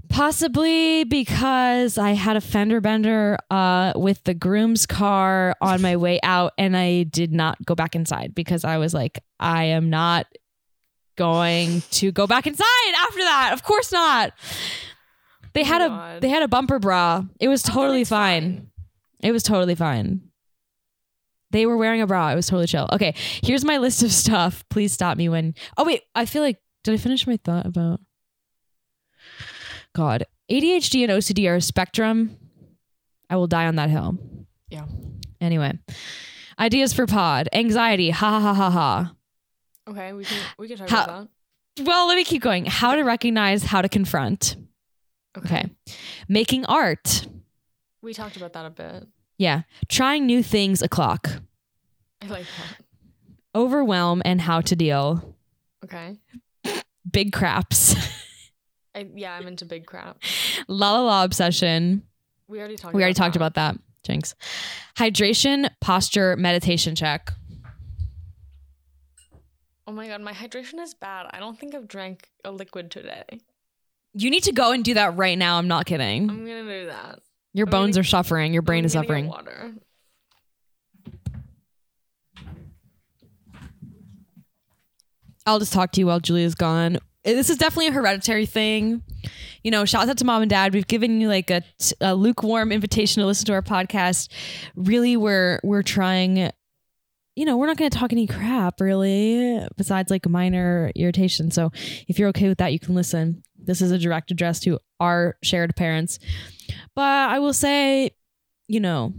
[0.09, 6.19] Possibly because I had a fender bender uh, with the groom's car on my way
[6.21, 10.27] out, and I did not go back inside because I was like, I am not
[11.15, 13.51] going to go back inside after that.
[13.53, 14.33] Of course not.
[15.55, 16.21] They oh had Oh a God.
[16.21, 17.23] they had a bumper bra.
[17.39, 18.57] It was totally fine.
[18.57, 18.67] fine.
[19.21, 20.21] It was totally fine.
[21.51, 22.29] They were wearing a bra.
[22.31, 22.87] It was totally chill.
[22.91, 24.63] Okay, here's my list of stuff.
[24.69, 25.55] Please stop me when.
[25.77, 27.99] Oh wait, I feel like did I finish my thought about?
[29.93, 32.37] God, ADHD and OCD are a spectrum.
[33.29, 34.17] I will die on that hill.
[34.69, 34.85] Yeah.
[35.41, 35.73] Anyway,
[36.59, 37.49] ideas for pod.
[37.53, 38.09] Anxiety.
[38.11, 39.13] Ha ha ha ha ha.
[39.87, 41.29] Okay, we can we can talk How- about
[41.81, 42.65] Well, let me keep going.
[42.65, 44.55] How to recognize, how to confront.
[45.37, 45.69] Okay.
[46.27, 47.27] Making art.
[48.01, 49.07] We talked about that a bit.
[49.37, 49.63] Yeah.
[49.89, 51.29] Trying new things o'clock.
[52.21, 52.85] I like that.
[53.53, 55.35] Overwhelm and how to deal.
[55.83, 56.17] Okay.
[57.09, 57.95] Big craps.
[58.95, 60.21] I, yeah, I'm into big crap.
[60.67, 62.03] La la la obsession.
[62.47, 62.95] We already talked.
[62.95, 63.39] We already talked that.
[63.39, 63.77] about that.
[64.03, 64.35] Jinx.
[64.97, 67.33] Hydration, posture, meditation check.
[69.87, 71.27] Oh my god, my hydration is bad.
[71.31, 73.39] I don't think I've drank a liquid today.
[74.17, 75.57] You need to go and do that right now.
[75.57, 76.29] I'm not kidding.
[76.29, 77.19] I'm gonna do that.
[77.53, 78.53] Your I'm bones gonna- are suffering.
[78.53, 79.27] Your brain I'm is suffering.
[79.27, 79.73] Water.
[85.45, 86.95] I'll just talk to you while Julia's gone.
[86.95, 89.03] Uh, this is definitely a hereditary thing.
[89.63, 90.73] You know, shout out to mom and dad.
[90.73, 91.61] We've given you like a,
[92.01, 94.29] a lukewarm invitation to listen to our podcast.
[94.75, 96.51] Really, we're we're trying.
[97.35, 101.51] You know, we're not going to talk any crap really, besides like a minor irritation.
[101.51, 101.69] So,
[102.07, 103.43] if you're okay with that, you can listen.
[103.65, 106.19] This is a direct address to our shared parents.
[106.95, 108.11] But I will say,
[108.67, 109.13] you know,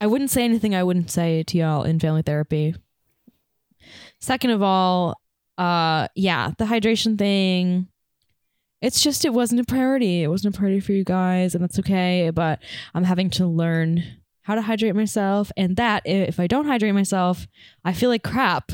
[0.00, 2.74] I wouldn't say anything I wouldn't say to y'all in family therapy.
[4.20, 5.20] Second of all,
[5.58, 7.88] uh yeah, the hydration thing.
[8.80, 10.22] It's just it wasn't a priority.
[10.22, 12.30] It wasn't a priority for you guys, and that's okay.
[12.30, 12.60] But
[12.94, 14.02] I'm having to learn
[14.42, 17.46] how to hydrate myself, and that if I don't hydrate myself,
[17.84, 18.72] I feel like crap.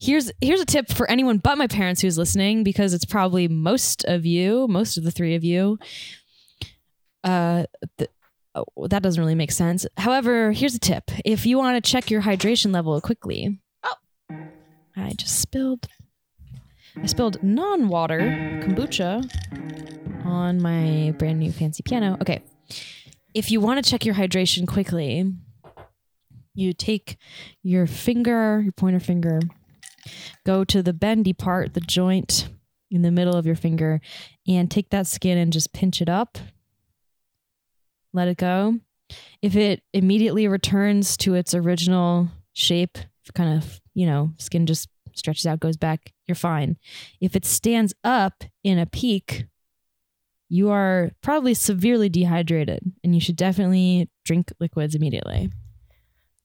[0.00, 4.04] Here's here's a tip for anyone but my parents who's listening, because it's probably most
[4.04, 5.78] of you, most of the three of you.
[7.22, 7.64] Uh,
[7.98, 8.10] th-
[8.54, 9.86] oh, that doesn't really make sense.
[9.96, 13.94] However, here's a tip: if you want to check your hydration level quickly, oh,
[14.96, 15.86] I just spilled.
[16.96, 18.20] I spilled non-water
[18.62, 19.28] kombucha
[20.24, 22.16] on my brand new fancy piano.
[22.20, 22.42] Okay,
[23.34, 25.32] if you want to check your hydration quickly,
[26.54, 27.16] you take
[27.62, 29.40] your finger, your pointer finger,
[30.44, 32.48] go to the bendy part, the joint
[32.90, 34.00] in the middle of your finger,
[34.46, 36.38] and take that skin and just pinch it up.
[38.12, 38.78] Let it go.
[39.42, 42.98] If it immediately returns to its original shape,
[43.34, 46.76] kind of, you know, skin just stretches out, goes back, you're fine.
[47.20, 49.46] If it stands up in a peak,
[50.48, 55.50] you are probably severely dehydrated and you should definitely drink liquids immediately.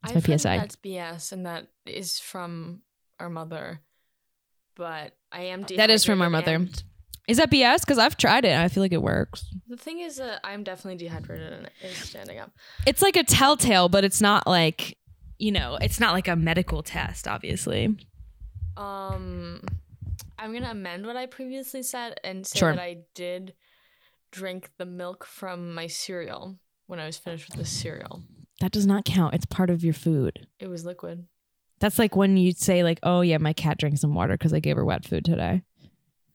[0.03, 0.57] That's my heard PSI.
[0.57, 2.81] That's BS, and that is from
[3.19, 3.81] our mother.
[4.75, 5.63] But I am.
[5.75, 6.67] That is from our mother.
[7.27, 7.81] Is that BS?
[7.81, 9.45] Because I've tried it and I feel like it works.
[9.67, 12.51] The thing is that I'm definitely dehydrated and is standing up.
[12.88, 14.97] It's like a telltale, but it's not like,
[15.38, 17.95] you know, it's not like a medical test, obviously.
[18.77, 19.62] Um,
[20.39, 22.73] I'm gonna amend what I previously said and say Sure.
[22.73, 23.53] that I did
[24.31, 26.57] drink the milk from my cereal
[26.88, 28.23] when I was finished with the cereal.
[28.60, 29.34] That does not count.
[29.36, 30.48] It's part of your food.
[30.60, 31.28] It was liquid.
[31.80, 34.60] That's like when you say like, "Oh yeah, my cat drank some water because I
[34.60, 35.63] gave her wet food today."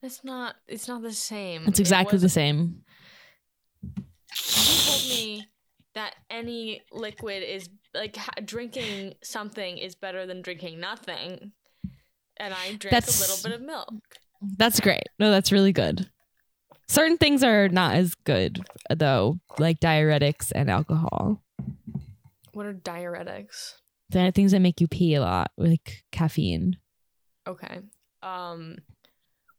[0.01, 0.55] It's not.
[0.67, 1.63] It's not the same.
[1.67, 2.81] It's It exactly the same.
[3.83, 3.93] You
[4.85, 5.47] told me
[5.93, 11.51] that any liquid is like ha- drinking something is better than drinking nothing,
[12.37, 13.93] and I drank That's- a little bit of milk.
[14.57, 15.03] That's great.
[15.17, 16.09] No, that's really good.
[16.87, 18.63] Certain things are not as good
[18.95, 21.41] though, like diuretics and alcohol.
[22.55, 23.73] What are diuretics?
[24.11, 26.77] The things that make you pee a lot, like caffeine,
[27.45, 27.81] Okay.
[28.23, 28.77] Um,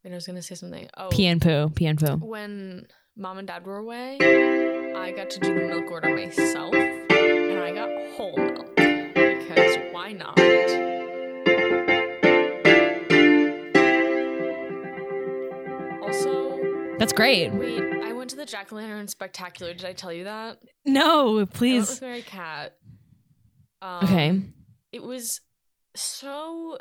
[0.03, 0.89] wait, I was gonna say something.
[0.97, 2.15] Oh, pee and poo, pee and poo.
[2.15, 7.59] when mom and dad were away, I got to do the milk order myself, and
[7.59, 10.39] I got whole milk because why not?
[16.01, 16.59] Also,
[16.99, 17.51] That's great.
[17.53, 17.83] wait,
[18.27, 19.73] went to the Jack o' Lantern Spectacular.
[19.73, 20.59] Did I tell you that?
[20.85, 21.89] No, I please.
[21.89, 22.75] with Mary Cat.
[23.81, 24.41] Um, Okay.
[24.91, 25.41] It was
[25.95, 26.77] so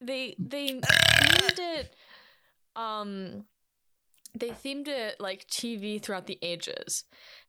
[0.00, 1.94] they they themed it
[2.76, 3.44] um
[4.34, 7.04] they themed it like TV throughout the ages.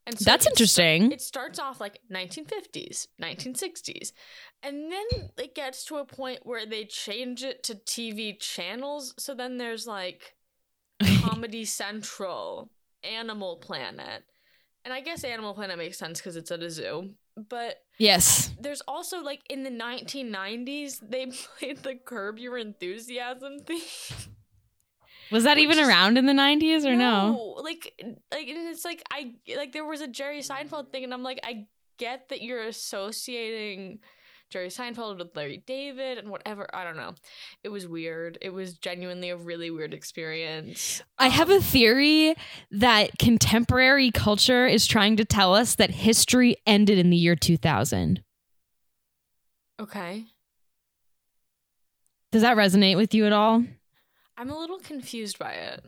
[0.05, 1.11] And so That's it interesting.
[1.11, 4.11] it starts off like 1950s, 1960s,
[4.63, 9.13] and then it gets to a point where they change it to TV channels.
[9.19, 10.33] So then there's like
[11.21, 12.71] Comedy Central,
[13.03, 14.23] Animal Planet.
[14.83, 17.11] And I guess Animal Planet makes sense because it's at a zoo.
[17.49, 18.51] But yes.
[18.59, 21.27] there's also like in the 1990s, they
[21.59, 23.79] played the Curb Your Enthusiasm theme.
[25.31, 27.55] Was that even Which is- around in the 90s or no?
[27.63, 27.93] Like,
[28.31, 31.39] like and it's like I like there was a Jerry Seinfeld thing, and I'm like,
[31.43, 33.99] I get that you're associating
[34.51, 36.67] Jerry Seinfeld with Larry David and whatever.
[36.73, 37.15] I don't know.
[37.63, 38.37] It was weird.
[38.41, 41.01] It was genuinely a really weird experience.
[41.17, 42.35] I have Um, a theory
[42.69, 48.23] that contemporary culture is trying to tell us that history ended in the year 2000.
[49.79, 50.25] okay.
[52.31, 53.65] Does that resonate with you at all?
[54.37, 55.83] I'm a little confused by it.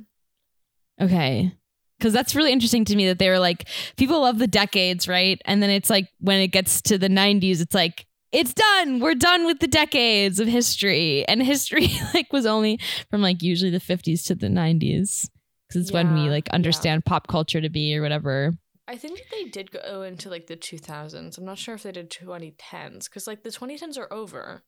[0.99, 1.53] Okay.
[1.97, 5.41] Because that's really interesting to me that they were like, people love the decades, right?
[5.45, 8.99] And then it's like, when it gets to the 90s, it's like, it's done.
[8.99, 11.25] We're done with the decades of history.
[11.27, 15.29] And history, like, was only from like usually the 50s to the 90s.
[15.67, 16.55] Because it's when we Yeah, like yeah.
[16.55, 18.53] understand pop culture to be or whatever.
[18.87, 21.37] I think that they did go into like the 2000s.
[21.37, 24.63] I'm not sure if they did 2010s because like the 2010s are over.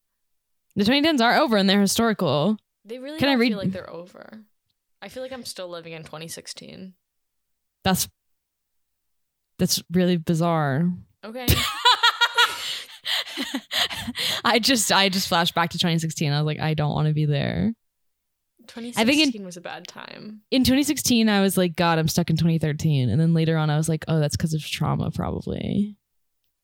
[0.74, 2.56] The 2010s are over and they're historical.
[2.84, 4.40] They really Can I read- feel like they're over.
[5.02, 6.94] I feel like I'm still living in 2016.
[7.84, 8.08] That's
[9.58, 10.90] that's really bizarre.
[11.24, 11.46] Okay.
[14.44, 16.32] I just I just flashed back to 2016.
[16.32, 17.72] I was like, I don't want to be there.
[18.68, 20.40] 2016 in- was a bad time.
[20.50, 23.08] In 2016, I was like, God, I'm stuck in 2013.
[23.08, 25.96] And then later on, I was like, oh, that's because of trauma, probably.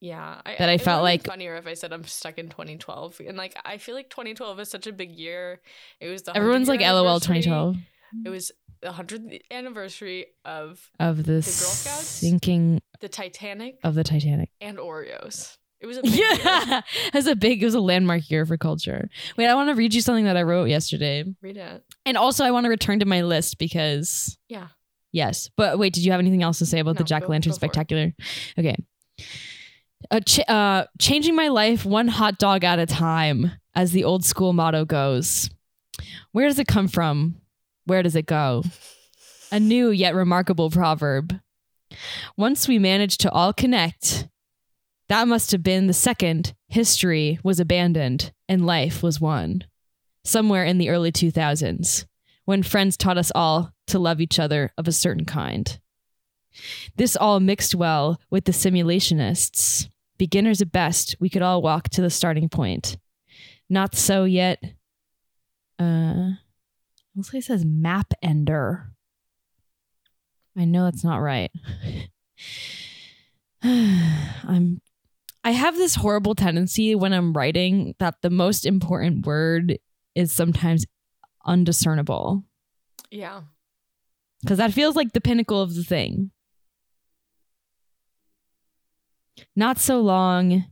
[0.01, 0.41] Yeah.
[0.45, 3.21] I, That I it felt like- funnier if I said I'm stuck in 2012.
[3.25, 5.61] And like, I feel like 2012 is such a big year.
[6.01, 7.77] It was the Everyone's like, LOL, 2012
[8.25, 12.05] It was the 100th anniversary of of the, Scouts?
[12.05, 14.49] sinking the Titanic of the Titanic.
[14.59, 15.55] and Oreos.
[15.83, 16.01] It was a.
[16.05, 19.09] Yeah, it was a big, it was a landmark year for culture.
[19.37, 21.25] Wait, I want to read you something that I wrote yesterday.
[21.41, 21.83] Read it.
[22.05, 24.67] And also, I want to return to my list because Yeah.
[25.11, 27.57] Yes, but wait, did you have anything else to say about the Jack Lantern go
[27.59, 27.69] for it.
[27.69, 28.13] Spectacular?
[28.57, 28.75] Okay.
[30.09, 34.25] Uh, ch- uh, changing my life one hot dog at a time, as the old
[34.25, 35.49] school motto goes.
[36.31, 37.35] Where does it come from?
[37.85, 38.63] Where does it go?
[39.51, 41.39] A new yet remarkable proverb.
[42.35, 44.27] Once we manage to all connect,
[45.13, 49.63] that must have been the second history was abandoned and life was won.
[50.23, 52.05] Somewhere in the early 2000s,
[52.45, 55.79] when friends taught us all to love each other of a certain kind.
[56.95, 59.87] This all mixed well with the simulationists.
[60.17, 62.97] Beginners at best, we could all walk to the starting point.
[63.69, 64.63] Not so yet.
[65.77, 66.31] Uh,
[67.15, 68.89] looks like it says map ender.
[70.57, 71.51] I know that's not right.
[73.63, 74.81] I'm
[75.43, 79.77] I have this horrible tendency when I'm writing that the most important word
[80.15, 80.85] is sometimes
[81.45, 82.43] undiscernible
[83.11, 83.41] Yeah.
[84.41, 86.31] because that feels like the pinnacle of the thing.
[89.55, 90.65] Not so long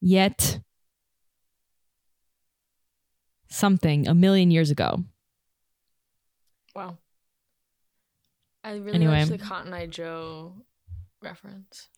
[0.00, 0.60] yet
[3.48, 5.02] something a million years ago.
[6.74, 6.98] Wow.
[8.62, 9.20] I really Anyway.
[9.24, 10.52] liked the Cotton Eye Joe
[11.22, 11.88] reference.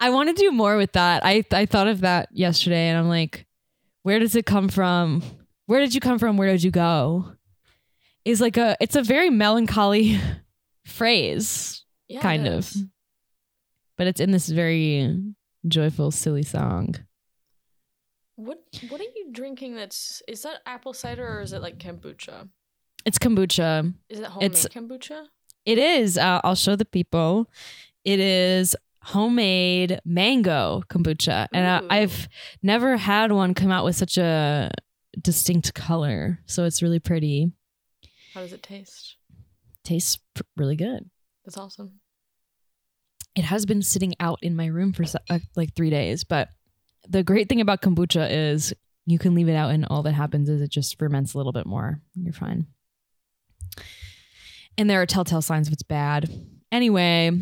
[0.00, 1.24] I want to do more with that.
[1.24, 3.46] I I thought of that yesterday and I'm like,
[4.02, 5.22] where does it come from?
[5.66, 6.36] Where did you come from?
[6.36, 7.32] Where did you go?
[8.24, 10.18] Is like a it's a very melancholy
[10.86, 12.72] phrase, Yeah, kind of.
[13.98, 15.22] But it's in this very
[15.68, 16.94] joyful, silly song.
[18.36, 19.74] What What are you drinking?
[19.76, 22.48] That's is that apple cider or is it like kombucha?
[23.04, 23.92] It's kombucha.
[24.08, 25.26] Is it homemade It's- kombucha?
[25.64, 26.18] It is.
[26.18, 27.48] Uh, I'll show the people.
[28.04, 31.88] It is homemade mango kombucha, and Ooh.
[31.88, 32.28] I, I've
[32.62, 34.70] never had one come out with such a
[35.20, 36.40] distinct color.
[36.46, 37.52] So it's really pretty.
[38.34, 39.16] How does it taste?
[39.84, 41.10] Tastes pr- really good.
[41.44, 42.00] That's awesome.
[43.34, 46.48] It has been sitting out in my room for uh, like three days, but
[47.08, 48.72] the great thing about kombucha is
[49.06, 51.52] you can leave it out, and all that happens is it just ferments a little
[51.52, 52.00] bit more.
[52.14, 52.66] You're fine.
[54.78, 56.30] And there are telltale signs if it's bad.
[56.70, 57.32] Anyway,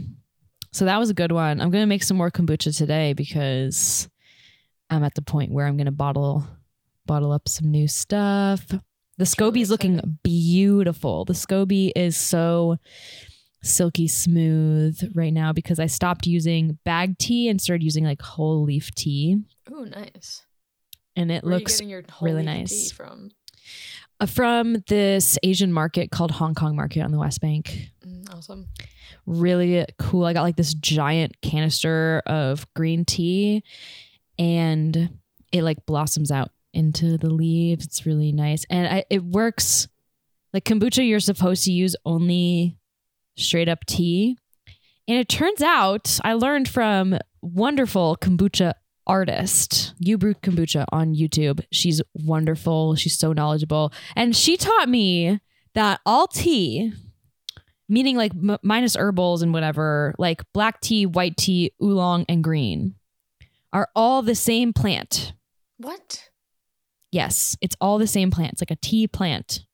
[0.73, 1.61] so that was a good one.
[1.61, 4.09] I'm gonna make some more kombucha today because
[4.89, 6.47] I'm at the point where I'm gonna bottle
[7.07, 8.67] bottle up some new stuff.
[9.19, 11.25] The SCOBY's looking beautiful.
[11.25, 12.77] The SCOBY is so
[13.63, 18.63] silky smooth right now because I stopped using bag tea and started using like whole
[18.63, 19.37] leaf tea.
[19.71, 20.47] Oh, nice.
[21.17, 22.71] And it Where looks you really nice.
[22.91, 23.31] tea from?
[24.21, 27.90] uh, from this Asian market called Hong Kong Market on the West Bank.
[28.33, 28.69] Awesome.
[29.27, 30.25] Really cool.
[30.25, 33.65] I got like this giant canister of green tea
[34.39, 35.19] and
[35.53, 37.85] it like blossoms out into the leaves.
[37.85, 38.65] It's really nice.
[38.71, 39.89] And I, it works
[40.53, 42.77] like kombucha, you're supposed to use only
[43.37, 44.37] straight up tea.
[45.09, 48.75] And it turns out I learned from wonderful kombucha
[49.07, 51.65] artist, You Brew Kombucha on YouTube.
[51.73, 52.95] She's wonderful.
[52.95, 53.93] She's so knowledgeable.
[54.15, 55.41] And she taught me
[55.75, 56.93] that all tea,
[57.91, 62.95] meaning like m- minus herbals and whatever, like black tea, white tea, oolong, and green,
[63.73, 65.35] are all the same plant.
[65.77, 66.31] What?
[67.13, 68.53] Yes, it's all the same plant.
[68.53, 69.67] It's like a tea plant.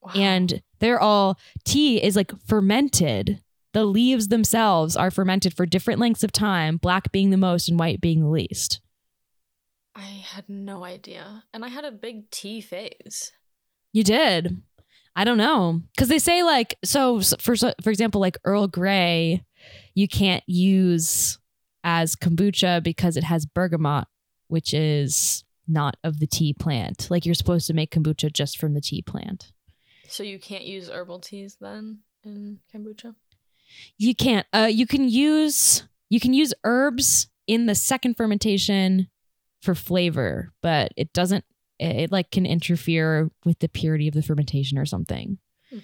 [0.00, 0.12] Wow.
[0.14, 3.42] And they're all, tea is like fermented.
[3.72, 7.78] The leaves themselves are fermented for different lengths of time, black being the most and
[7.78, 8.80] white being the least.
[9.94, 11.44] I had no idea.
[11.52, 13.32] And I had a big tea phase.
[13.92, 14.62] You did.
[15.16, 19.44] I don't know because they say like so for for example like Earl Grey,
[19.94, 21.38] you can't use
[21.82, 24.06] as kombucha because it has bergamot,
[24.48, 27.08] which is not of the tea plant.
[27.10, 29.52] Like you're supposed to make kombucha just from the tea plant.
[30.08, 33.14] So you can't use herbal teas then in kombucha?
[33.96, 34.46] You can't.
[34.52, 39.08] Uh, you can use you can use herbs in the second fermentation
[39.62, 41.44] for flavor, but it doesn't.
[41.78, 45.38] It, it, like can interfere with the purity of the fermentation or something.
[45.70, 45.78] Hmm.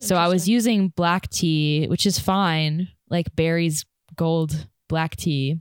[0.00, 5.58] So I was using black tea, which is fine, like Barry's gold black tea.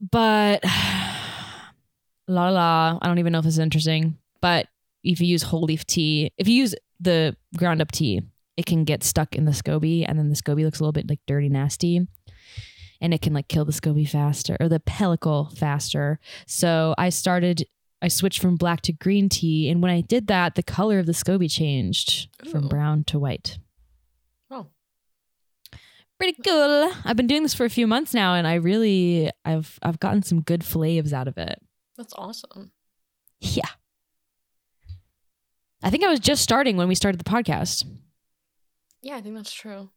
[0.00, 0.62] But
[2.28, 4.18] la la, I don't even know if this is interesting.
[4.40, 4.68] But
[5.02, 8.22] if you use whole leaf tea, if you use the ground up tea,
[8.56, 11.08] it can get stuck in the SCOBY and then the SCOBY looks a little bit
[11.08, 12.06] like dirty nasty.
[13.04, 16.18] And it can like kill the SCOBY faster or the pellicle faster.
[16.46, 17.66] So I started
[18.00, 21.06] I switched from black to green tea, and when I did that, the color of
[21.06, 23.58] the SCOBY changed from brown to white.
[24.50, 24.68] Oh.
[26.18, 26.92] Pretty cool.
[27.04, 30.22] I've been doing this for a few months now, and I really I've I've gotten
[30.22, 31.60] some good flavs out of it.
[31.98, 32.72] That's awesome.
[33.40, 33.68] Yeah.
[35.82, 37.84] I think I was just starting when we started the podcast.
[39.02, 39.90] Yeah, I think that's true.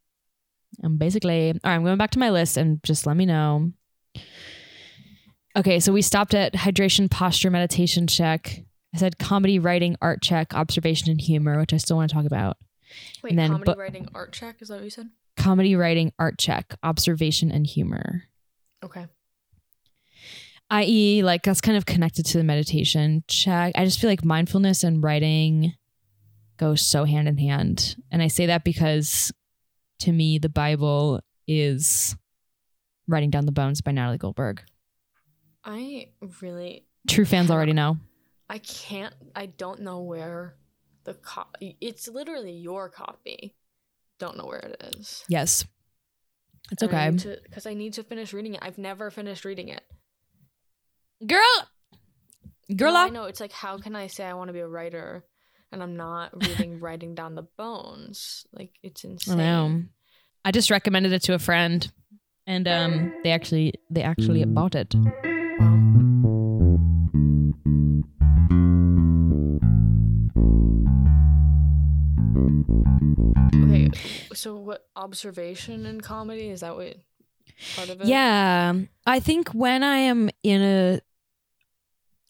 [0.82, 3.72] And basically, all right, I'm going back to my list and just let me know.
[5.55, 8.63] Okay, so we stopped at hydration, posture, meditation check.
[8.93, 12.26] I said comedy, writing, art check, observation, and humor, which I still want to talk
[12.26, 12.57] about.
[13.24, 14.61] Wait, And then comedy bu- writing art check?
[14.61, 15.09] Is that what you said?
[15.36, 18.24] Comedy, writing, art check, observation, and humor.
[18.84, 19.07] Okay.
[20.70, 23.74] i.e., like that's kind of connected to the meditation check.
[23.76, 25.74] I just feel like mindfulness and writing
[26.57, 27.95] go so hand in hand.
[28.11, 29.32] And I say that because
[30.00, 32.16] to me, the Bible is
[33.08, 34.62] Writing Down the Bones by Natalie Goldberg.
[35.64, 36.10] I
[36.41, 37.98] really True fans already know.
[38.50, 40.56] I can't I don't know where
[41.04, 43.56] the copy it's literally your copy.
[44.20, 45.24] Don't know where it is.
[45.28, 45.66] Yes.
[46.72, 47.12] It's okay.
[47.43, 48.60] Because I need to finish reading it.
[48.62, 49.84] I've never finished reading it.
[51.26, 51.68] Girl!
[52.76, 52.91] Girl!
[52.91, 53.24] No, I know.
[53.24, 55.24] It's like, how can I say I want to be a writer
[55.72, 58.45] and I'm not reading Writing Down the Bones?
[58.53, 59.38] Like, it's I insane.
[59.38, 59.84] know.
[60.45, 61.91] I just recommended it to a friend
[62.45, 64.95] and um they actually they actually bought it.
[73.55, 73.89] Okay,
[74.34, 76.97] so what observation in comedy is that what
[77.76, 78.07] part of it?
[78.07, 78.74] Yeah.
[79.05, 81.01] I think when I am in a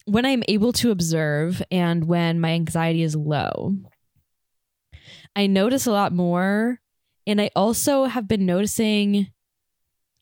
[0.08, 3.74] when I'm able to observe and when my anxiety is low,
[5.36, 6.80] I notice a lot more.
[7.26, 9.28] And I also have been noticing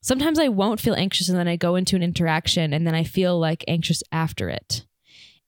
[0.01, 3.05] sometimes I won't feel anxious and then I go into an interaction and then I
[3.05, 4.85] feel like anxious after it.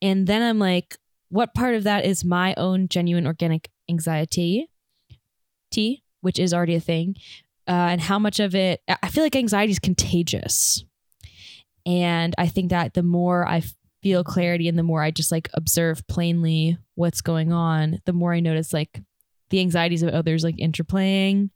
[0.01, 0.97] And then I'm like,
[1.31, 4.71] what part of that is my own genuine organic anxiety?
[5.71, 7.17] T, which is already a thing,
[7.67, 10.85] uh, and how much of it I- feel like anxiety is contagious.
[11.85, 13.63] And I think that the more I
[14.03, 18.33] feel clarity and the more I just like observe plainly what's going on, the more
[18.33, 19.01] I notice like
[19.51, 21.51] the anxieties of others like interplaying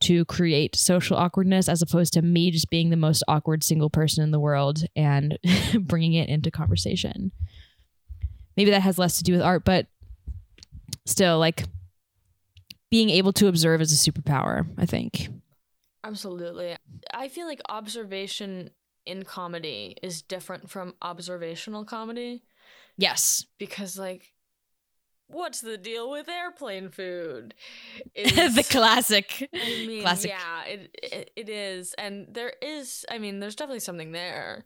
[0.00, 4.22] to create social awkwardness as opposed to me just being the most awkward single person
[4.22, 5.38] in the world and
[5.80, 7.32] bringing it into conversation.
[8.56, 9.86] Maybe that has less to do with art, but
[11.06, 11.64] still like
[12.90, 15.28] being able to observe is a superpower, I think.
[16.04, 16.76] Absolutely.
[17.12, 18.70] I feel like observation
[19.08, 22.42] in comedy is different from observational comedy
[22.96, 23.46] Yes.
[23.58, 24.32] because, like,
[25.28, 27.54] what's the deal with airplane food?
[28.14, 29.48] the classic.
[29.54, 30.30] I mean, classic.
[30.30, 33.04] yeah, it, it it is, and there is.
[33.10, 34.64] I mean, there's definitely something there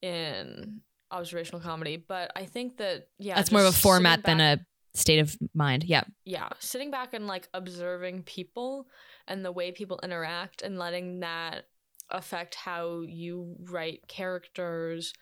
[0.00, 0.80] in
[1.10, 4.58] observational comedy, but I think that yeah, That's more of a format than a
[4.94, 5.84] state of mind.
[5.84, 6.04] Yeah.
[6.24, 8.86] yeah, sitting back and like observing people
[9.26, 11.64] and the way people interact and letting that
[12.12, 15.12] affect how you write characters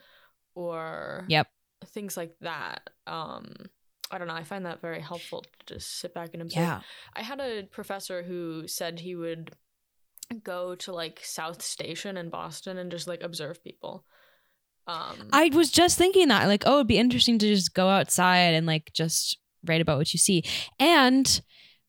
[0.55, 1.49] or Yep.
[1.87, 2.91] things like that.
[3.07, 3.55] Um,
[4.11, 4.35] I don't know.
[4.35, 6.63] I find that very helpful to just sit back and observe.
[6.63, 6.81] Yeah.
[7.15, 9.53] I had a professor who said he would
[10.43, 14.05] go to like South Station in Boston and just like observe people.
[14.87, 18.55] Um, I was just thinking that, like, oh, it'd be interesting to just go outside
[18.55, 20.43] and like just write about what you see.
[20.81, 21.41] And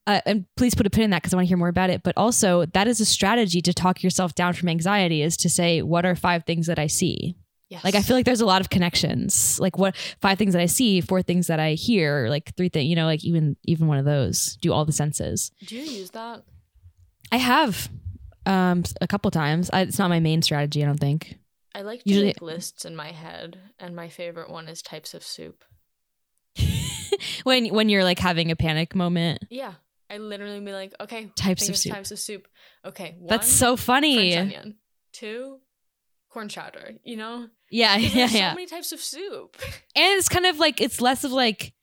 [0.07, 1.89] uh, and please put a pin in that because I want to hear more about
[1.89, 2.01] it.
[2.03, 5.81] But also, that is a strategy to talk yourself down from anxiety is to say,
[5.81, 7.35] what are five things that I see?
[7.69, 7.83] yes.
[7.85, 9.59] Like, I feel like there's a lot of connections.
[9.59, 12.89] Like, what five things that I see, four things that I hear, like three things,
[12.89, 15.51] you know, like even even one of those do all the senses.
[15.65, 16.43] Do you use that?
[17.31, 17.89] I have
[18.45, 19.69] um a couple times.
[19.71, 21.37] I, it's not my main strategy, I don't think.
[21.73, 25.13] I like to Usually- make lists in my head, and my favorite one is types
[25.13, 25.63] of soup.
[27.43, 29.45] when when you're like having a panic moment.
[29.49, 29.75] Yeah,
[30.11, 31.93] I literally be like, okay, Types of soup.
[31.93, 32.47] types of soup.
[32.85, 34.33] Okay, one, That's so funny.
[34.33, 34.75] French onion.
[35.13, 35.59] Two,
[36.29, 36.95] corn chowder.
[37.03, 38.49] You know, Yeah, yeah, yeah.
[38.51, 39.57] so many types of soup.
[39.95, 41.73] and it's kind of like it's less of like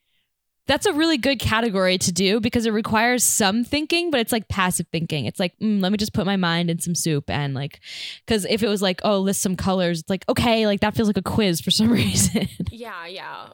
[0.66, 4.48] that's a really good category to do because it requires some thinking, but it's like
[4.48, 5.24] passive thinking.
[5.24, 7.80] It's like, mm, let me just put my mind in some soup and like,
[8.26, 11.08] because if it was like, oh, list some colors, it's like, okay, like that feels
[11.08, 12.48] like a quiz for some reason.
[12.70, 13.46] yeah, yeah.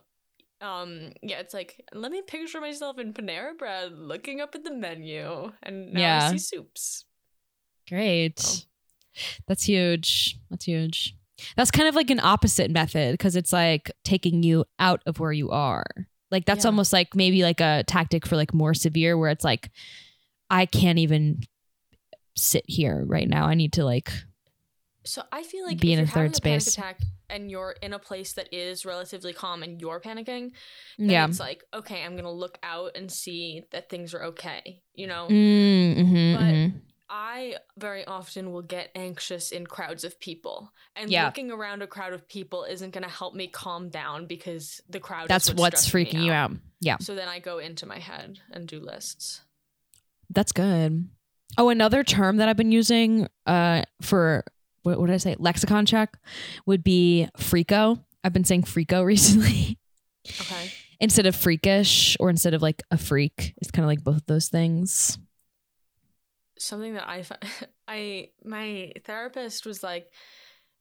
[0.65, 4.73] Um, yeah, it's like let me picture myself in Panera Bread looking up at the
[4.73, 6.29] menu, and now Yeah.
[6.29, 7.05] I see soups.
[7.89, 8.41] Great.
[8.47, 8.57] Oh.
[9.47, 10.39] That's huge.
[10.51, 11.17] That's huge.
[11.57, 15.33] That's kind of like an opposite method because it's like taking you out of where
[15.33, 15.85] you are.
[16.31, 16.69] Like that's Yeah.
[16.71, 19.71] almost like maybe like a tactic for like more severe where it's like
[20.51, 21.43] I can't even
[22.37, 23.47] sit here right now.
[23.47, 24.11] I need to like
[25.05, 26.69] So I feel like Be in a third space.
[26.69, 27.01] attack
[27.31, 30.53] and you're in a place that is relatively calm and you're panicking,
[30.99, 31.27] then yeah.
[31.27, 34.83] it's like okay, I'm gonna look out and see that things are okay.
[34.95, 36.81] You know, Mm, mhm, But- mhm.
[37.17, 41.27] I very often will get anxious in crowds of people, and Yeah.
[41.27, 44.99] looking around a crowd of people isn't going to help me calm down because the
[45.01, 45.29] crowd.
[45.29, 46.53] That's is what's freaking you out.
[46.81, 46.97] Yeah.
[46.99, 49.43] So then I go into my head and do lists.
[50.31, 51.09] That's good.
[51.57, 54.45] Oh, another term that I've been using uh for
[54.85, 55.35] what, what did I say?
[55.39, 56.17] Lexicon check
[56.67, 58.03] would be freako.
[58.23, 59.79] I've been saying freako recently.
[60.41, 60.71] Okay.
[61.01, 63.53] instead of freakish or instead of like a freak.
[63.59, 65.19] It's kind of like both of those things.
[66.59, 67.25] Something that I
[67.89, 70.11] I my therapist was like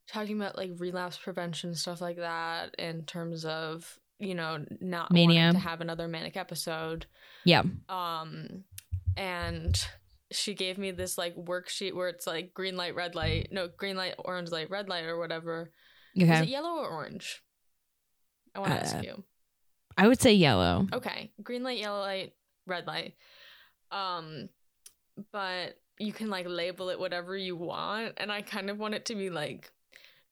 [0.08, 5.47] talking about like relapse prevention stuff like that in terms of you know not Mania.
[5.47, 7.06] wanting to have another manic episode.
[7.43, 7.64] Yeah.
[7.89, 8.64] um
[9.18, 9.86] and
[10.36, 13.96] she gave me this like worksheet where it's like green light red light no green
[13.96, 15.72] light orange light red light or whatever.
[16.16, 17.42] Is it yellow or orange?
[18.56, 19.24] I want to Uh, ask you.
[19.98, 20.88] I would say yellow.
[20.94, 22.34] okay green light yellow light
[22.68, 23.16] red light.
[23.92, 24.50] Um
[25.32, 29.06] but you can like label it whatever you want and i kind of want it
[29.06, 29.72] to be like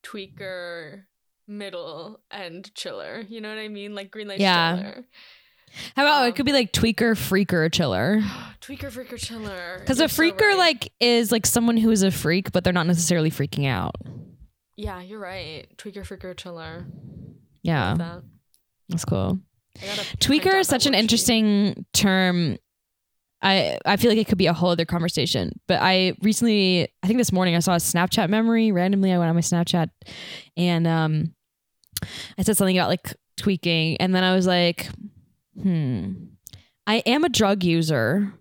[0.04, 1.04] tweaker
[1.48, 3.24] middle and chiller.
[3.28, 3.94] You know what i mean?
[3.96, 4.76] Like green light Yeah.
[4.78, 5.06] chiller
[5.96, 8.20] How about Um, it could be like tweaker, freaker, chiller?
[8.62, 10.58] tweaker freaker chiller Because a You're so freaker right.
[10.58, 13.96] like is like someone who is a freak, but they're not necessarily freaking out.
[14.78, 15.66] Yeah, you're right.
[15.78, 16.86] Tweaker, freaker, chiller.
[17.64, 18.24] Yeah, that.
[18.90, 19.40] that's cool.
[19.82, 22.58] I gotta print Tweaker is such an interesting term.
[23.42, 25.52] I I feel like it could be a whole other conversation.
[25.68, 28.72] But I recently, I think this morning, I saw a Snapchat memory.
[28.72, 29.90] Randomly, I went on my Snapchat,
[30.58, 31.34] and um,
[32.38, 34.90] I said something about like tweaking, and then I was like,
[35.60, 36.12] hmm,
[36.88, 38.34] I am a drug user.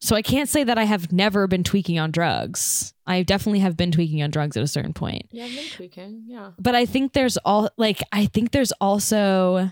[0.00, 2.92] So I can't say that I have never been tweaking on drugs.
[3.06, 6.24] I definitely have been tweaking on drugs at a certain point Yeah, I've been tweaking.
[6.26, 6.50] Yeah.
[6.58, 9.70] but I think there's all like I think there's also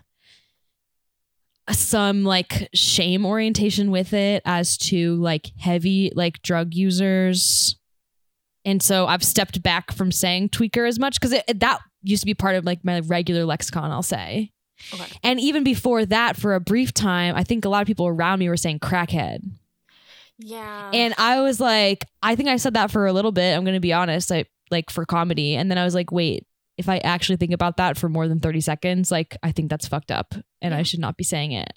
[1.71, 7.77] some like shame orientation with it as to like heavy like drug users.
[8.65, 12.35] And so I've stepped back from saying tweaker as much because that used to be
[12.35, 14.53] part of like my regular lexicon, I'll say.
[14.95, 15.13] Okay.
[15.23, 18.39] And even before that, for a brief time, I think a lot of people around
[18.39, 19.41] me were saying crackhead.
[20.39, 20.91] Yeah.
[20.95, 23.55] And I was like, I think I said that for a little bit.
[23.57, 25.55] I'm going to be honest, I like for comedy.
[25.57, 26.47] And then I was like, wait,
[26.79, 29.87] if I actually think about that for more than 30 seconds, like I think that's
[29.87, 31.73] fucked up and I should not be saying it.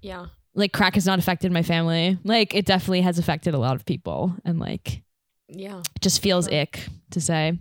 [0.00, 0.26] yeah.
[0.54, 2.18] Like crack has not affected my family.
[2.24, 5.02] Like it definitely has affected a lot of people and like
[5.48, 5.78] Yeah.
[5.78, 6.60] it just feels Sure.
[6.60, 7.58] ick to say.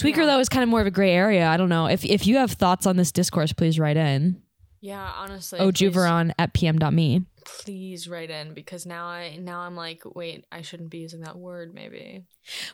[0.00, 0.26] Tweaker Yeah.
[0.26, 1.46] though is kind of more of a gray area.
[1.46, 1.86] I don't know.
[1.86, 4.42] If if you have thoughts on this discourse, please write in.
[4.80, 5.58] Yeah, honestly.
[5.58, 7.26] Oh, Ojuveron at pm.me.
[7.44, 11.36] Please write in because now I now I'm like, wait, I shouldn't be using that
[11.36, 11.74] word.
[11.74, 12.24] Maybe.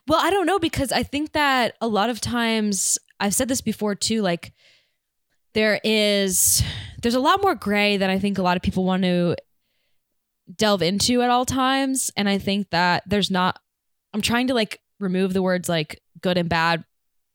[0.06, 3.60] Well, I don't know because I think that a lot of times I've said this
[3.60, 4.52] before too like
[5.54, 6.62] there is
[7.02, 9.34] there's a lot more gray than I think a lot of people want to
[10.54, 13.58] delve into at all times and I think that there's not
[14.14, 16.84] I'm trying to like remove the words like good and bad,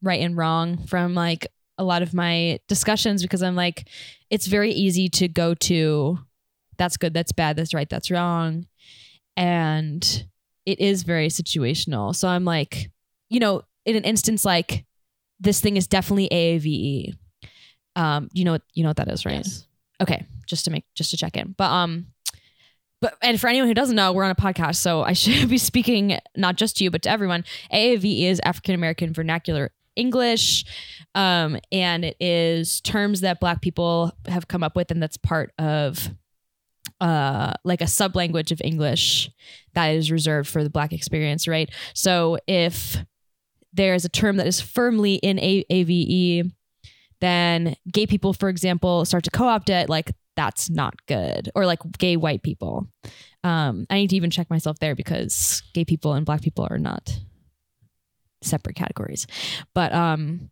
[0.02, 1.48] right and wrong from like
[1.78, 3.88] a lot of my discussions because I'm like
[4.30, 6.20] it's very easy to go to
[6.78, 8.66] that's good, that's bad, that's right, that's wrong.
[9.38, 10.26] And
[10.66, 12.16] it is very situational.
[12.16, 12.90] So I'm like,
[13.30, 14.86] you know, in an instance like
[15.40, 17.16] this thing is definitely AAVE.
[17.96, 19.36] Um, you know, you know what that is, right?
[19.36, 19.68] Yes.
[20.02, 21.54] Okay, just to make just to check in.
[21.58, 22.08] But um,
[23.02, 25.58] but and for anyone who doesn't know, we're on a podcast, so I should be
[25.58, 27.44] speaking not just to you but to everyone.
[27.74, 30.66] AAVE is African American Vernacular English,
[31.16, 35.52] um, and it is terms that Black people have come up with, and that's part
[35.60, 36.10] of
[37.00, 39.30] uh like a sub language of English
[39.74, 41.70] that is reserved for the Black experience, right?
[41.94, 42.98] So if
[43.74, 46.52] there's a term that is firmly in a- AVE,
[47.22, 49.90] then gay people, for example, start to co-opt it.
[49.90, 52.88] Like that's not good, or like gay white people.
[53.44, 56.78] Um, I need to even check myself there because gay people and black people are
[56.78, 57.20] not
[58.42, 59.28] separate categories.
[59.74, 60.50] But um,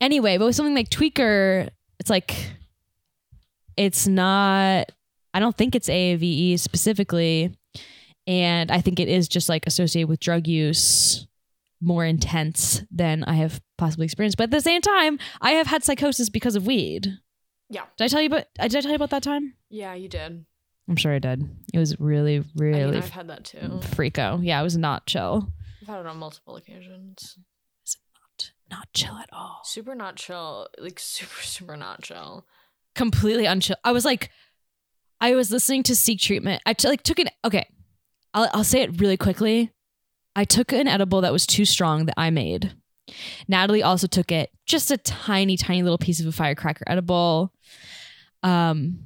[0.00, 1.68] anyway, but with something like tweaker,
[1.98, 2.34] it's like
[3.76, 4.90] it's not.
[5.34, 7.54] I don't think it's AAVE specifically,
[8.26, 11.26] and I think it is just like associated with drug use
[11.82, 14.38] more intense than I have possibly experienced.
[14.38, 17.18] But at the same time, I have had psychosis because of weed.
[17.68, 17.82] Yeah.
[17.98, 19.54] Did I tell you about did I tell you about that time?
[19.68, 20.46] Yeah, you did.
[20.88, 21.44] I'm sure I did.
[21.74, 23.58] It was really, I really mean, I've had that too.
[23.58, 24.38] freako.
[24.42, 25.52] Yeah, it was not chill.
[25.86, 27.38] I've had it on multiple occasions.
[27.86, 29.60] Is it not, not chill at all.
[29.64, 30.68] Super not chill.
[30.78, 32.46] Like super super not chill.
[32.94, 33.76] Completely unchill.
[33.84, 34.30] I was like,
[35.20, 36.60] I was listening to Seek Treatment.
[36.66, 37.68] I t- like took an okay.
[38.34, 39.70] I'll I'll say it really quickly.
[40.34, 42.74] I took an edible that was too strong that I made.
[43.46, 47.52] Natalie also took it, just a tiny, tiny little piece of a firecracker edible.
[48.42, 49.05] Um,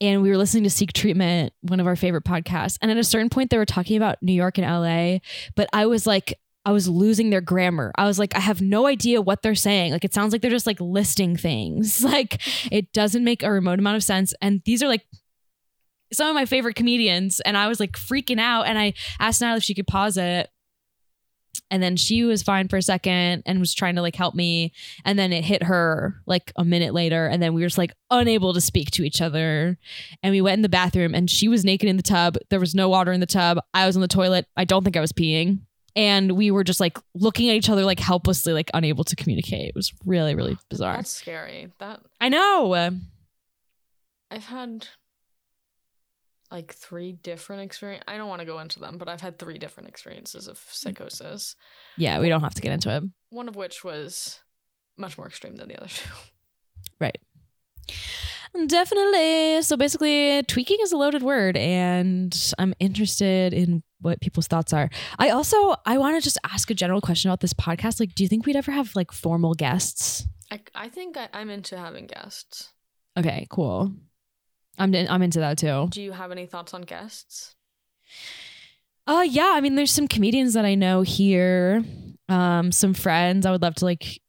[0.00, 2.78] and we were listening to Seek Treatment, one of our favorite podcasts.
[2.80, 5.18] And at a certain point, they were talking about New York and LA,
[5.54, 7.90] but I was like, I was losing their grammar.
[7.96, 9.92] I was like, I have no idea what they're saying.
[9.92, 12.04] Like, it sounds like they're just like listing things.
[12.10, 12.40] Like,
[12.72, 14.34] it doesn't make a remote amount of sense.
[14.42, 15.06] And these are like
[16.12, 17.40] some of my favorite comedians.
[17.40, 18.66] And I was like freaking out.
[18.66, 20.50] And I asked Natalie if she could pause it.
[21.70, 24.72] And then she was fine for a second and was trying to like help me.
[25.04, 27.26] And then it hit her like a minute later.
[27.26, 29.78] And then we were just like unable to speak to each other.
[30.22, 32.36] And we went in the bathroom and she was naked in the tub.
[32.48, 33.58] There was no water in the tub.
[33.72, 34.46] I was on the toilet.
[34.56, 35.60] I don't think I was peeing.
[35.96, 39.68] And we were just like looking at each other like helplessly, like unable to communicate.
[39.68, 40.96] It was really, really bizarre.
[40.96, 41.72] That's scary.
[41.78, 42.74] That I know.
[44.32, 44.86] I've had
[46.50, 48.04] like three different experience.
[48.08, 51.54] I don't want to go into them, but I've had three different experiences of psychosis.
[51.96, 53.04] Yeah, we don't have to get into it.
[53.30, 54.40] One of which was
[54.96, 56.10] much more extreme than the other two.
[56.98, 57.18] Right.
[58.66, 59.62] Definitely.
[59.62, 64.90] So basically, tweaking is a loaded word, and I'm interested in what people's thoughts are.
[65.18, 68.00] I also I want to just ask a general question about this podcast.
[68.00, 70.26] Like, do you think we'd ever have like formal guests?
[70.50, 72.70] I, I think I, I'm into having guests.
[73.16, 73.92] Okay, cool.
[74.80, 75.88] I'm I'm into that too.
[75.90, 77.54] Do you have any thoughts on guests?
[79.06, 81.84] Uh yeah, I mean there's some comedians that I know here.
[82.28, 83.46] Um some friends.
[83.46, 84.20] I would love to like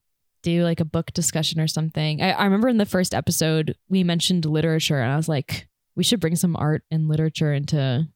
[0.43, 2.21] do like a book discussion or something.
[2.21, 6.03] I, I remember in the first episode we mentioned literature and I was like, we
[6.03, 8.07] should bring some art and literature into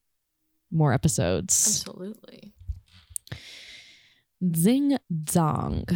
[0.70, 1.84] more episodes.
[1.86, 2.52] Absolutely.
[4.54, 5.90] Zing zong.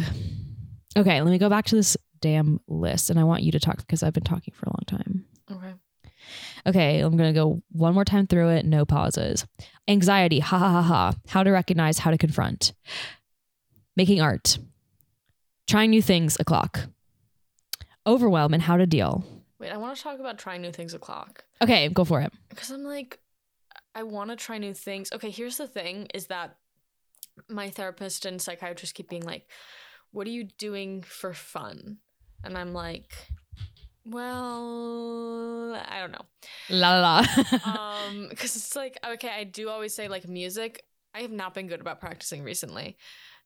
[0.97, 3.77] Okay, let me go back to this damn list and I want you to talk
[3.77, 5.25] because I've been talking for a long time.
[5.51, 5.73] Okay.
[6.67, 9.45] Okay, I'm gonna go one more time through it, no pauses.
[9.87, 11.13] Anxiety, ha ha ha ha.
[11.27, 12.73] How to recognize, how to confront.
[13.95, 14.57] Making art.
[15.67, 16.87] Trying new things, a clock.
[18.05, 19.23] Overwhelm and how to deal.
[19.59, 21.43] Wait, I want to talk about trying new things o'clock.
[21.61, 22.33] Okay, go for it.
[22.49, 23.19] because I'm like,
[23.93, 25.11] I want to try new things.
[25.13, 26.57] Okay, here's the thing: is that
[27.47, 29.45] my therapist and psychiatrist keep being like,
[30.11, 31.97] "What are you doing for fun?"
[32.43, 33.13] And I'm like,
[34.05, 36.25] "Well, I don't know."
[36.69, 37.25] La la la.
[37.65, 40.83] Um, because it's like, okay, I do always say like music.
[41.13, 42.97] I have not been good about practicing recently,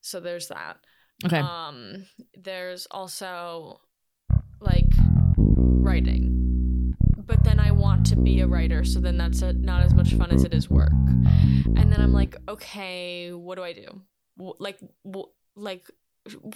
[0.02, 0.78] so there's that.
[1.26, 1.40] okay.
[1.40, 3.82] Um, there's also
[4.60, 4.86] like
[5.38, 9.94] writing, but then I want to be a writer, so then that's a, not as
[9.94, 10.92] much fun as it is work.
[11.78, 14.02] And then I'm like, okay, what do I do?
[14.38, 14.80] Wh- Like,
[15.12, 15.88] wh- like,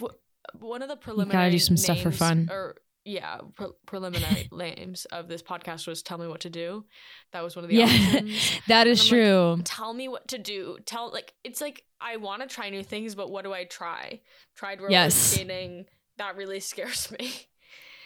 [0.00, 0.14] wh-
[0.54, 2.48] one of the preliminary You gotta do some stuff for fun.
[2.50, 6.84] or yeah, pre- preliminary names of this podcast was "Tell Me What to Do."
[7.32, 8.60] That was one of the Yeah, options.
[8.68, 9.60] that is true.
[9.64, 10.78] Tell me what to do.
[10.86, 14.20] Tell like it's like I want to try new things, but what do I try?
[14.56, 15.14] Tried roller Yes.
[15.14, 15.86] skating.
[16.18, 17.32] That really scares me.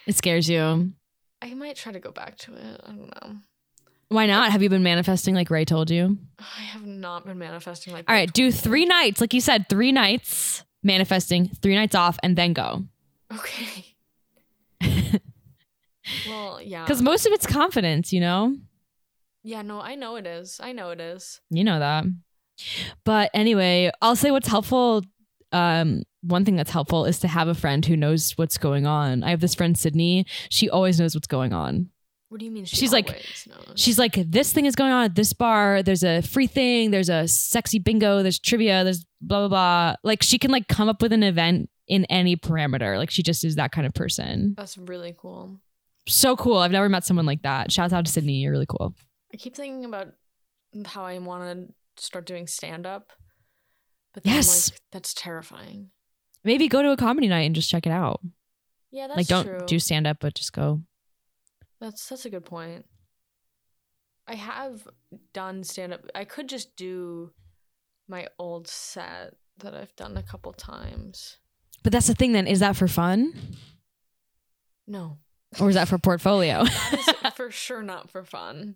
[0.05, 0.91] it scares you.
[1.41, 2.81] I might try to go back to it.
[2.85, 3.35] I don't know.
[4.09, 4.51] Why not?
[4.51, 6.17] Have you been manifesting like Ray told you?
[6.39, 8.05] I have not been manifesting like.
[8.09, 12.37] All right, do three nights, like you said, three nights manifesting, three nights off, and
[12.37, 12.83] then go.
[13.33, 13.94] Okay.
[16.27, 16.83] well, yeah.
[16.83, 18.55] Because most of it's confidence, you know?
[19.43, 20.59] yeah, no, I know it is.
[20.61, 21.39] I know it is.
[21.49, 22.05] You know that.
[23.03, 25.03] But anyway, I'll say what's helpful.
[25.51, 29.23] Um, one thing that's helpful is to have a friend who knows what's going on.
[29.23, 30.25] I have this friend, Sydney.
[30.49, 31.89] She always knows what's going on.
[32.29, 32.65] What do you mean?
[32.65, 33.07] She She's like-
[33.47, 33.73] knows?
[33.75, 35.83] She's like, this thing is going on at this bar.
[35.83, 36.89] There's a free thing.
[36.91, 38.23] There's a sexy bingo.
[38.23, 38.83] There's trivia.
[38.83, 39.95] There's blah, blah, blah.
[40.03, 42.97] Like she can like come up with an event in any parameter.
[42.97, 44.53] Like she just is that kind of person.
[44.57, 45.59] That's really cool.
[46.07, 46.57] So cool.
[46.57, 47.71] I've never met someone like that.
[47.71, 48.33] Shouts out to Sydney.
[48.33, 48.95] You're really cool.
[49.33, 50.09] I keep thinking about
[50.85, 53.11] how I want to start doing stand up,
[54.13, 54.71] but Yes.
[54.71, 55.89] Like, that's terrifying.
[56.43, 58.21] Maybe go to a comedy night and just check it out.
[58.91, 59.59] Yeah, that's like don't true.
[59.65, 60.81] do stand up, but just go.
[61.81, 62.85] That's that's a good point.
[64.27, 64.87] I have
[65.33, 66.01] done stand up.
[66.15, 67.31] I could just do
[68.07, 71.37] my old set that I've done a couple times.
[71.85, 72.47] But that's the thing then.
[72.47, 73.31] Is that for fun?
[74.87, 75.19] No,
[75.59, 76.65] Or is that for portfolio?
[77.35, 78.75] for sure not for fun.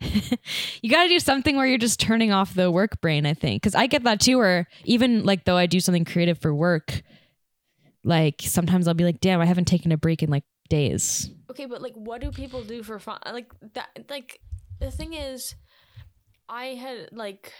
[0.00, 3.62] you got to do something where you're just turning off the work brain, I think.
[3.62, 7.02] Because I get that too, where even like though I do something creative for work,
[8.02, 11.30] like sometimes I'll be like, damn, I haven't taken a break in like days.
[11.48, 13.20] Okay, but like, what do people do for fun?
[13.24, 13.88] Like that.
[14.10, 14.40] Like
[14.80, 15.54] the thing is,
[16.48, 17.52] I had like,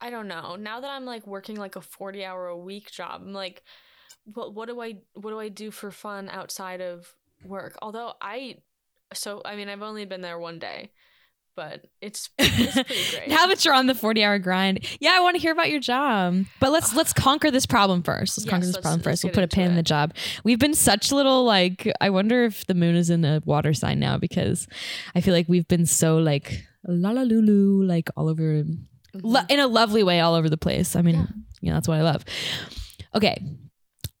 [0.00, 0.56] I don't know.
[0.56, 3.62] Now that I'm like working like a forty hour a week job, I'm like,
[4.24, 7.12] what what do I what do I do for fun outside of
[7.44, 7.76] work?
[7.82, 8.56] Although I,
[9.14, 10.90] so I mean, I've only been there one day,
[11.56, 13.28] but it's it's pretty great.
[13.28, 15.80] now that you're on the 40 hour grind, yeah, I want to hear about your
[15.80, 16.44] job.
[16.60, 18.38] But let's let's conquer this problem first.
[18.38, 19.24] Let's Yes, conquer this let's- problem first.
[19.24, 20.14] We'll put a pin in the job.
[20.44, 21.90] We've been such little like.
[22.00, 24.68] I wonder if the moon is in a water sign now because
[25.14, 28.78] I feel like we've been so like la la lulu like all over Mhm.
[29.22, 30.96] lo- in a lovely way all over the place.
[30.96, 31.26] I mean, Yeah.
[31.60, 32.24] you know, that's what I love.
[33.14, 33.36] Okay.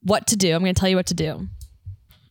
[0.02, 0.54] What to do?
[0.54, 1.48] I'm going to tell you what to do.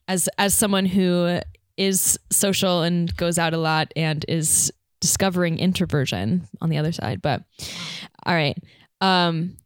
[0.08, 1.40] As as someone who
[1.78, 7.22] is social and goes out a lot and is discovering introversion on the other side,
[7.22, 7.44] but
[8.26, 8.58] all right.
[9.00, 9.58] Um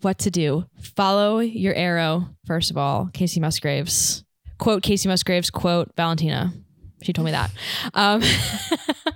[0.00, 0.66] what to do?
[0.96, 3.08] Follow your arrow first of all.
[3.12, 4.24] Kacey Musgraves.
[4.58, 6.52] Quote Kacey Musgraves, quote Valentina.
[7.02, 7.50] She told me that.
[7.94, 8.22] Um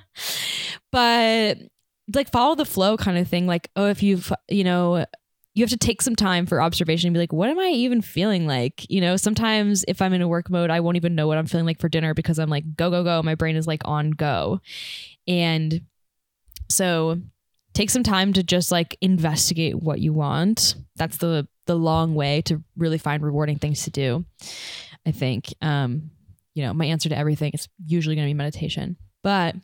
[0.93, 1.59] but
[2.15, 5.05] like follow the flow kind of thing like oh if you've you know
[5.55, 8.01] you have to take some time for observation and be like what am i even
[8.01, 8.89] feeling like?
[8.91, 11.47] You know sometimes if i'm in a work mode i won't even know what i'm
[11.47, 13.23] feeling like for dinner because i'm like go go go.
[13.23, 14.61] My brain is like on go.
[15.29, 15.83] And
[16.69, 17.21] so
[17.75, 20.75] take some time to just like investigate what you want.
[20.97, 24.25] That's the the long way to really find rewarding things to do
[25.07, 25.55] i think.
[25.61, 26.11] Um
[26.55, 28.97] you know my answer to everything is usually going to be meditation.
[29.23, 29.55] But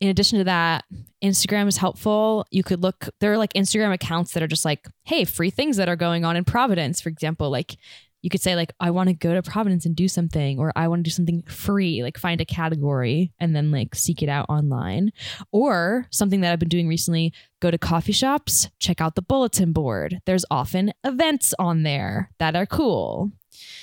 [0.00, 0.84] in addition to that,
[1.22, 2.46] Instagram is helpful.
[2.50, 5.76] You could look, there are like Instagram accounts that are just like, hey, free things
[5.76, 7.50] that are going on in Providence, for example.
[7.50, 7.76] Like
[8.22, 10.88] you could say, like, I want to go to Providence and do something, or I
[10.88, 14.46] want to do something free, like find a category and then like seek it out
[14.48, 15.12] online.
[15.52, 19.72] Or something that I've been doing recently, go to coffee shops, check out the bulletin
[19.72, 20.20] board.
[20.26, 23.32] There's often events on there that are cool.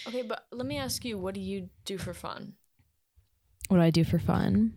[0.08, 2.54] Okay, but let me ask you, what do you do for fun?
[3.68, 4.74] What do I do for fun?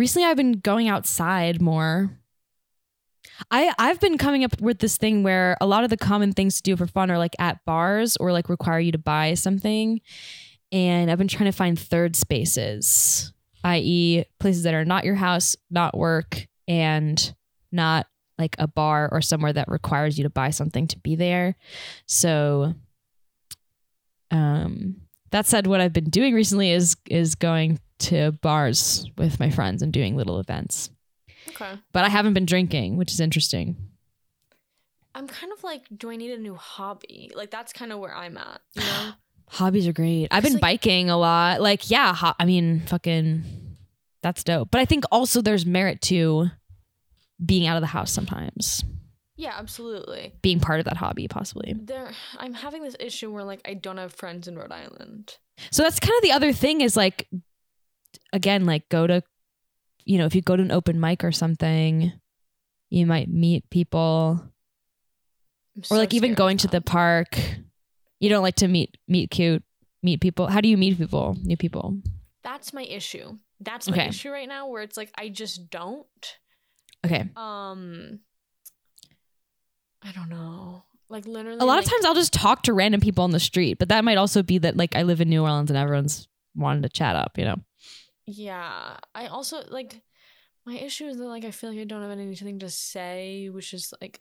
[0.00, 2.18] Recently I've been going outside more.
[3.50, 6.56] I I've been coming up with this thing where a lot of the common things
[6.56, 10.00] to do for fun are like at bars or like require you to buy something.
[10.72, 15.54] And I've been trying to find third spaces, i.e., places that are not your house,
[15.70, 17.34] not work, and
[17.70, 18.06] not
[18.38, 21.56] like a bar or somewhere that requires you to buy something to be there.
[22.06, 22.72] So
[24.30, 29.50] um that said, what I've been doing recently is is going to bars with my
[29.50, 30.90] friends and doing little events.
[31.48, 31.72] Okay.
[31.92, 33.76] But I haven't been drinking, which is interesting.
[35.14, 37.30] I'm kind of like, do I need a new hobby?
[37.34, 39.10] Like that's kind of where I'm at, you know?
[39.52, 40.28] Hobbies are great.
[40.30, 41.60] I've been like- biking a lot.
[41.60, 43.42] Like, yeah, ho- I mean, fucking,
[44.22, 44.70] that's dope.
[44.70, 46.50] But I think also there's merit to
[47.44, 48.84] being out of the house sometimes,
[49.36, 50.34] yeah, absolutely.
[50.42, 51.74] being part of that hobby, possibly.
[51.76, 55.36] There, I'm having this issue where like I don't have friends in Rhode Island.
[55.72, 57.26] So that's kind of the other thing is like,
[58.32, 59.22] again, like go to,
[60.04, 62.12] you know, if you go to an open mic or something,
[62.88, 64.42] you might meet people.
[65.90, 67.38] Or like even going to the park
[68.20, 69.64] you don't like to meet meet cute
[70.02, 70.46] meet people?
[70.46, 71.36] How do you meet people?
[71.42, 71.96] New people?
[72.44, 73.36] That's my issue.
[73.60, 74.08] That's my Okay.
[74.08, 76.06] issue right now where it's like I just don't.
[77.04, 77.28] Okay.
[77.34, 78.20] Um
[80.02, 80.84] I don't know.
[81.08, 83.40] Like literally A lot like, of times I'll just talk to random people on the
[83.40, 86.28] street, but that might also be that like I live in New Orleans and everyone's
[86.54, 87.56] wanting to chat up, you know.
[88.32, 88.96] Yeah.
[89.14, 90.02] I also like
[90.66, 93.72] my issue is that like I feel like I don't have anything to say, which
[93.74, 94.20] is like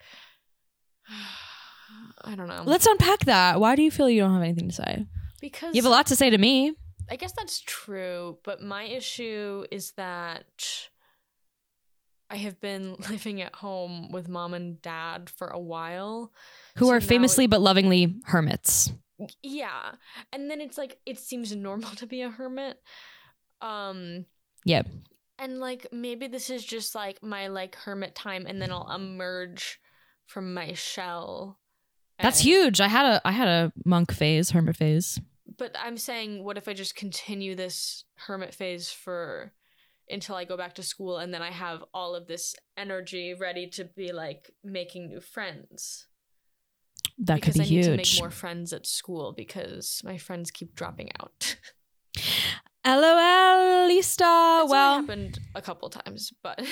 [2.24, 2.64] I don't know.
[2.66, 3.60] Let's unpack that.
[3.60, 5.06] Why do you feel you don't have anything to say?
[5.42, 6.74] because You have a lot to say to me.
[7.10, 10.90] I guess that's true, but my issue is that
[12.30, 16.32] I have been living at home with mom and dad for a while.
[16.78, 18.92] Who So are famously but lovingly hermits.
[19.42, 19.94] Yeah.
[20.32, 22.78] And then it's like it seems normal to be a hermit.
[23.62, 24.26] Um
[24.66, 24.88] Yep.
[25.38, 29.80] and like maybe this is just like my like hermit time and then I'll emerge
[30.26, 31.60] from my shell.
[32.22, 32.82] That's huge.
[32.82, 35.20] I had a I had a monk phase, hermit phase.
[35.58, 39.54] But I'm saying what if I just continue this hermit phase for
[40.10, 43.68] until I go back to school and then I have all of this energy ready
[43.72, 46.08] to be like making new friends.
[47.20, 47.98] That could because be I need to huge.
[48.16, 51.58] make more friends at school because my friends keep dropping out.
[52.96, 54.64] LOL, Lista.
[54.64, 56.66] It's well, happened a couple times, but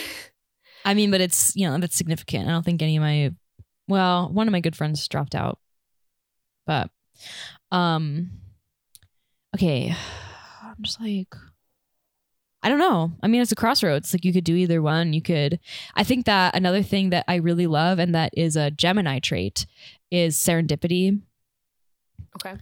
[0.85, 2.47] I mean, but it's you know that's significant.
[2.47, 3.33] I don't think any of my
[3.87, 5.59] well, one of my good friends dropped out,
[6.65, 6.89] but
[7.71, 8.31] um,
[9.55, 9.95] okay,
[10.63, 11.33] I'm just like
[12.63, 13.13] I don't know.
[13.23, 14.13] I mean, it's a crossroads.
[14.13, 15.13] Like you could do either one.
[15.13, 15.59] You could.
[15.95, 19.65] I think that another thing that I really love and that is a Gemini trait
[20.11, 21.21] is serendipity.
[22.35, 22.57] okay.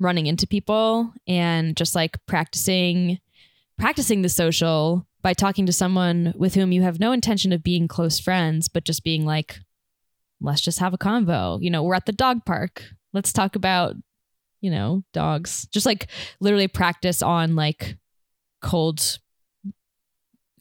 [0.00, 3.20] Running into people and just like practicing
[3.78, 7.86] practicing the social by talking to someone with whom you have no intention of being
[7.86, 9.60] close friends but just being like
[10.40, 12.82] let's just have a convo you know we're at the dog park
[13.12, 13.94] let's talk about
[14.60, 16.08] you know dogs just like
[16.40, 17.96] literally practice on like
[18.62, 19.18] cold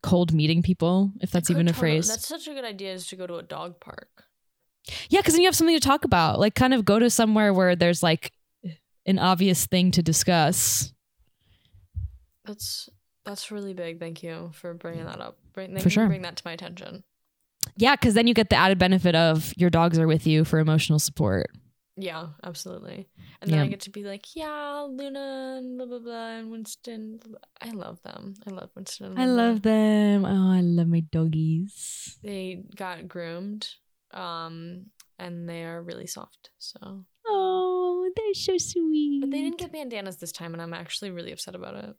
[0.02, 3.16] cold meeting people if that's even a phrase That's such a good idea is to
[3.16, 4.24] go to a dog park.
[5.10, 6.40] yeah, because then you have something to talk about.
[6.40, 8.32] Like, kind of go to somewhere where there's like
[9.10, 10.94] an obvious thing to discuss.
[12.46, 12.90] That's
[13.26, 14.00] that's really big.
[14.00, 15.38] Thank you for bringing that up.
[15.54, 16.08] Bring, For sure.
[16.08, 17.04] bring that to my attention.
[17.76, 20.60] Yeah, because then you get the added benefit of your dogs are with you for
[20.60, 21.48] emotional support.
[22.02, 23.10] Yeah, absolutely.
[23.42, 27.18] And then I get to be like, yeah, Luna and blah blah blah and Winston.
[27.22, 27.40] blah, blah.
[27.62, 28.36] I love them.
[28.48, 29.08] I love Winston.
[29.12, 30.24] And I love them.
[30.26, 32.18] Oh, I love my doggies.
[32.24, 33.68] They got groomed,
[34.12, 34.86] um,
[35.20, 36.52] and they are really soft.
[36.58, 39.22] So, Oh, they're so sweet.
[39.22, 41.96] but they didn't get bandanas this time, and I'm actually really upset about it.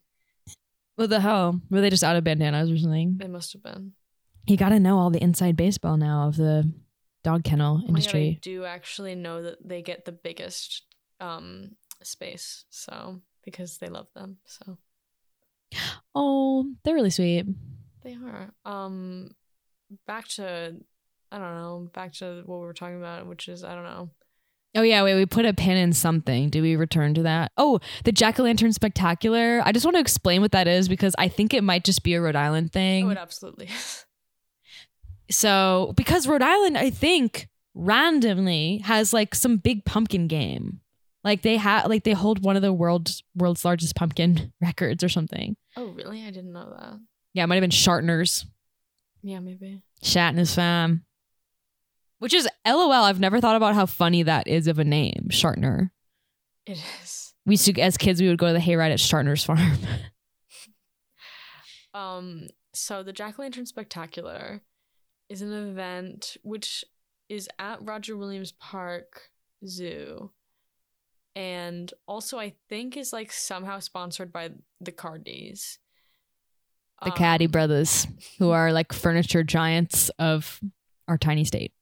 [0.96, 1.60] What the hell?
[1.70, 3.16] Were they just out of bandanas or something?
[3.16, 3.92] They must have been.
[4.46, 6.70] You got to know all the inside baseball now of the
[7.22, 10.82] dog kennel Oh my God, I do actually know that they get the biggest
[11.20, 14.38] um space, so because they love them.
[14.46, 14.78] So
[16.14, 17.46] oh, they're really sweet.
[18.02, 18.52] they are.
[18.64, 19.30] Um,
[20.06, 20.76] back to
[21.32, 21.90] I don't know.
[21.94, 24.10] Back to what we were talking about, which is I don't know.
[24.74, 26.48] Oh yeah, wait, we put a pin in something.
[26.48, 27.50] Do we return to that?
[27.56, 29.62] Oh, the Jack O' Lantern Spectacular.
[29.64, 32.14] I just want to explain what that is because I think it might just be
[32.14, 33.06] a Rhode Island thing.
[33.06, 34.06] Oh, it absolutely is.
[35.30, 40.80] So because Rhode Island, I think randomly has like some big pumpkin game.
[41.22, 45.08] Like they have like they hold one of the world's world's largest pumpkin records or
[45.08, 45.56] something.
[45.76, 46.22] Oh, really?
[46.22, 46.98] I didn't know that.
[47.34, 48.46] Yeah, it might have been Schartner's.
[49.22, 49.82] Yeah, maybe.
[50.02, 51.04] Shat and his fam.
[52.20, 52.92] Which is LOL.
[52.92, 55.90] I've never thought about how funny that is of a name, Schartner.
[56.66, 57.34] It is.
[57.44, 59.58] We used to, as kids, we would go to the hayride at Schartner's farm.
[61.92, 64.62] Um, so the Jack Lantern Spectacular
[65.28, 66.84] is an event which
[67.28, 69.30] is at Roger Williams Park
[69.66, 70.30] Zoo.
[71.34, 74.50] And also I think is like somehow sponsored by
[74.80, 75.78] the Cardis.
[77.04, 78.06] the Caddy Um, brothers,
[78.38, 80.60] who are like furniture giants of
[81.08, 81.72] our tiny state.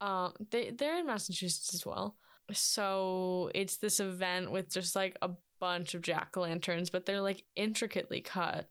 [0.00, 2.16] Um, they they're in Massachusetts as well.
[2.52, 5.30] So it's this event with just like a
[5.60, 8.68] bunch of jack o' lanterns, but they're like intricately cut.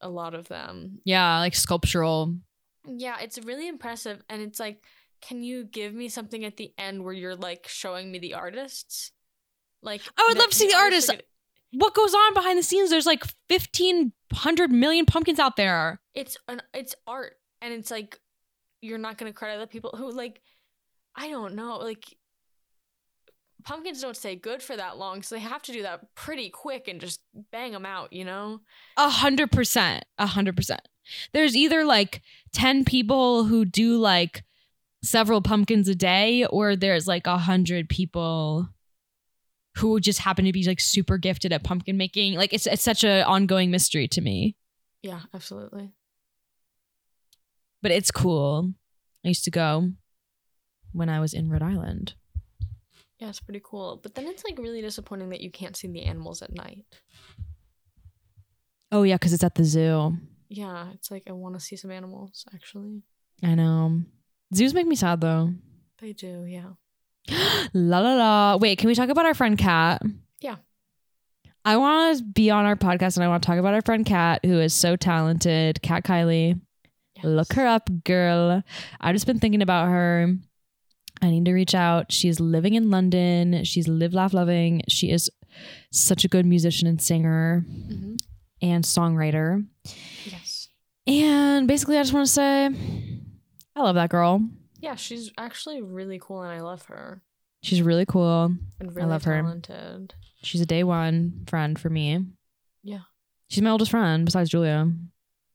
[0.00, 0.98] A lot of them.
[1.04, 2.34] Yeah, like sculptural.
[2.86, 4.82] Yeah, it's really impressive, and it's like,
[5.20, 9.12] can you give me something at the end where you're like showing me the artists?
[9.82, 11.10] Like, I would love to see the artists.
[11.72, 12.90] What goes on behind the scenes?
[12.90, 16.00] There's like 1,500 million pumpkins out there.
[16.14, 18.18] It's an it's art, and it's like
[18.80, 20.40] you're not gonna credit the people who like.
[21.16, 22.16] I don't know, like.
[23.64, 26.88] Pumpkins don't stay good for that long, so they have to do that pretty quick
[26.88, 27.20] and just
[27.52, 28.60] bang them out, you know?
[28.96, 30.04] A hundred percent.
[30.18, 30.80] A hundred percent.
[31.32, 32.22] There's either like
[32.54, 34.42] 10 people who do like
[35.04, 38.68] several pumpkins a day, or there's like a hundred people
[39.76, 42.34] who just happen to be like super gifted at pumpkin making.
[42.34, 44.56] Like it's it's such an ongoing mystery to me.
[45.02, 45.92] Yeah, absolutely.
[47.80, 48.72] But it's cool.
[49.24, 49.92] I used to go
[50.92, 52.14] when I was in Rhode Island.
[53.18, 54.00] Yeah, it's pretty cool.
[54.02, 56.84] But then it's like really disappointing that you can't see the animals at night.
[58.90, 60.16] Oh yeah, because it's at the zoo.
[60.48, 63.02] Yeah, it's like I want to see some animals actually.
[63.42, 64.02] I know.
[64.54, 65.52] Zoos make me sad though.
[66.00, 66.72] They do, yeah.
[67.72, 68.56] la la la.
[68.56, 70.02] Wait, can we talk about our friend Kat?
[70.40, 70.56] Yeah.
[71.64, 74.04] I want to be on our podcast and I want to talk about our friend
[74.04, 75.80] Kat, who is so talented.
[75.80, 76.60] Kat Kylie.
[77.14, 77.24] Yes.
[77.24, 78.62] Look her up, girl.
[79.00, 80.34] I've just been thinking about her.
[81.22, 82.10] I need to reach out.
[82.12, 83.62] She's living in London.
[83.64, 84.82] She's live, laugh, loving.
[84.88, 85.30] She is
[85.92, 88.16] such a good musician and singer Mhm.
[88.60, 89.64] and songwriter.
[90.24, 90.68] Yes.
[91.06, 92.66] And basically, I just want to say,
[93.76, 94.48] I love that girl.
[94.80, 97.22] Yeah, she's actually really cool and I love her.
[97.62, 98.54] She's really cool.
[98.80, 99.58] And really love her.
[100.42, 102.26] She's a day one friend for me.
[102.82, 103.02] Yeah.
[103.48, 104.90] She's my oldest friend besides Julia.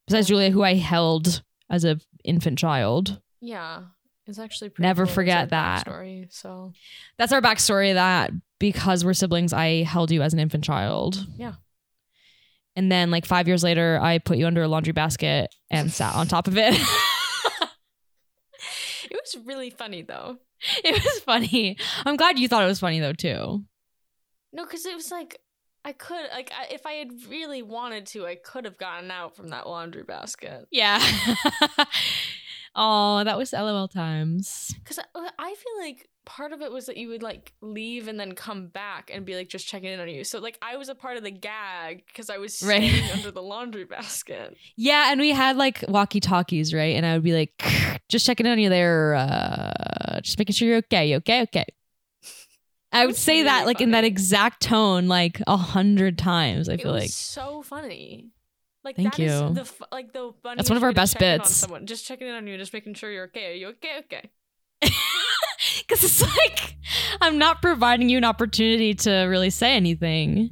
[0.06, 0.28] Besides.
[0.28, 3.20] Julia, who I held as a infant child.
[3.42, 3.82] Yeah.
[4.28, 5.14] It's actually pretty Never cool.
[5.14, 5.80] Forget that.
[5.80, 6.28] Story.
[6.30, 6.72] So
[7.16, 11.26] That's our backstory that because we're siblings, I held you as an infant child.
[11.36, 11.54] Yeah.
[12.76, 16.14] And then like five years later, I put you under a laundry basket and sat
[16.14, 16.74] on top of it.
[19.04, 20.36] it was really funny though.
[20.84, 21.76] it was funny.
[22.04, 23.64] I'm glad you thought it was funny though too.
[24.52, 25.40] No, because it was like
[25.84, 29.34] I could like I, if I had really wanted to, I could have gotten out
[29.36, 30.66] from that laundry basket.
[30.70, 31.02] Yeah.
[32.78, 34.74] oh, that was LOL times.
[34.82, 38.34] Because I, feel like part of it was that you would like leave and then
[38.34, 40.22] come back and be like just checking in on you.
[40.24, 42.88] So like I was a part of the gag because I was Right.
[42.88, 44.56] standing under the laundry basket.
[44.76, 46.94] Yeah, and we had like walkie talkies, right?
[46.96, 47.52] And I would be like,
[48.08, 51.64] just checking in on you there, uh, just making sure you're okay, okay, okay.
[52.92, 56.68] I would say that really like in that exact tone, like a hundred times.
[56.68, 58.30] I It feel was like so funny.
[58.88, 59.52] Like Thank that is you.
[59.52, 61.54] the fu- like the funniest That's one of our best in on bits.
[61.54, 61.84] someone.
[61.84, 63.52] Just checking in on you, just making sure you're okay.
[63.52, 63.98] Are you okay?
[63.98, 64.30] Okay.
[64.80, 66.74] because it's like
[67.20, 70.48] I'm not providing you an opportunity to really say anything.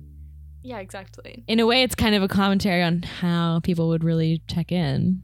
[0.62, 1.45] Yeah, exactly.
[1.49, 5.22] In a way, it's kind of a commentary on how people would really check in.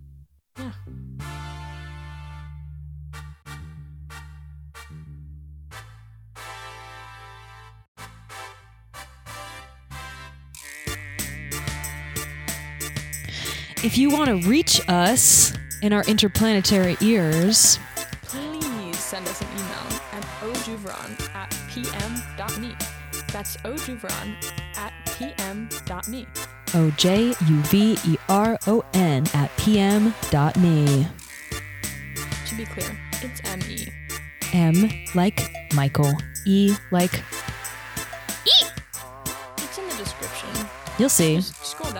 [13.85, 15.53] If you want to reach us
[15.83, 17.81] in our interplanetary ears,
[18.23, 22.77] Please send us an email at ojuveron at pm.me.
[23.33, 24.37] That's ojuveron
[24.77, 26.27] at pm.me.
[26.75, 31.07] O J U V E R O N at pm dot me.
[32.47, 33.89] To be clear, it's me.
[34.53, 36.13] M like Michael.
[36.47, 37.15] E like
[38.47, 38.67] E.
[39.59, 40.49] It's in the description.
[40.99, 41.37] you'll see.
[41.37, 41.92] Just scroll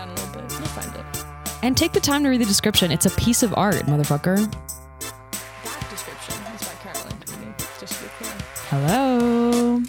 [1.63, 2.91] And take the time to read the description.
[2.91, 4.35] It's a piece of art, motherfucker.
[4.51, 8.33] That description is by Caroline Tweedy, just to be clear.
[8.69, 9.81] Hello.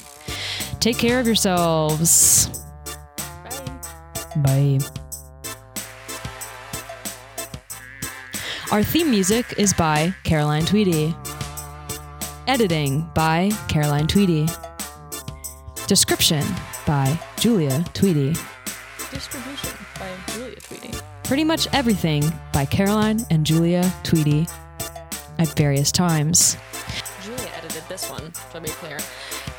[0.78, 2.62] Take care of yourselves.
[4.36, 4.78] Bye.
[4.78, 4.78] Bye.
[8.70, 11.12] Our theme music is by Caroline Tweedy.
[12.46, 14.46] Editing by Caroline Tweedy.
[15.88, 16.44] Description
[16.86, 18.32] by Julia Tweedy.
[19.10, 19.73] Distribution by Julia Tweedy.
[21.24, 22.22] Pretty much everything
[22.52, 24.46] by Caroline and Julia Tweedy
[25.38, 26.56] at various times.
[27.22, 28.98] Julia edited this one, to be clear.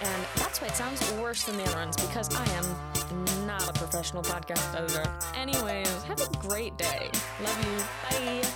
[0.04, 3.74] And that's why it sounds worse than the other ones because I am not a
[3.74, 5.12] professional podcast editor.
[5.36, 7.10] Anyways, have a great day.
[7.42, 8.42] Love you.
[8.42, 8.48] Bye.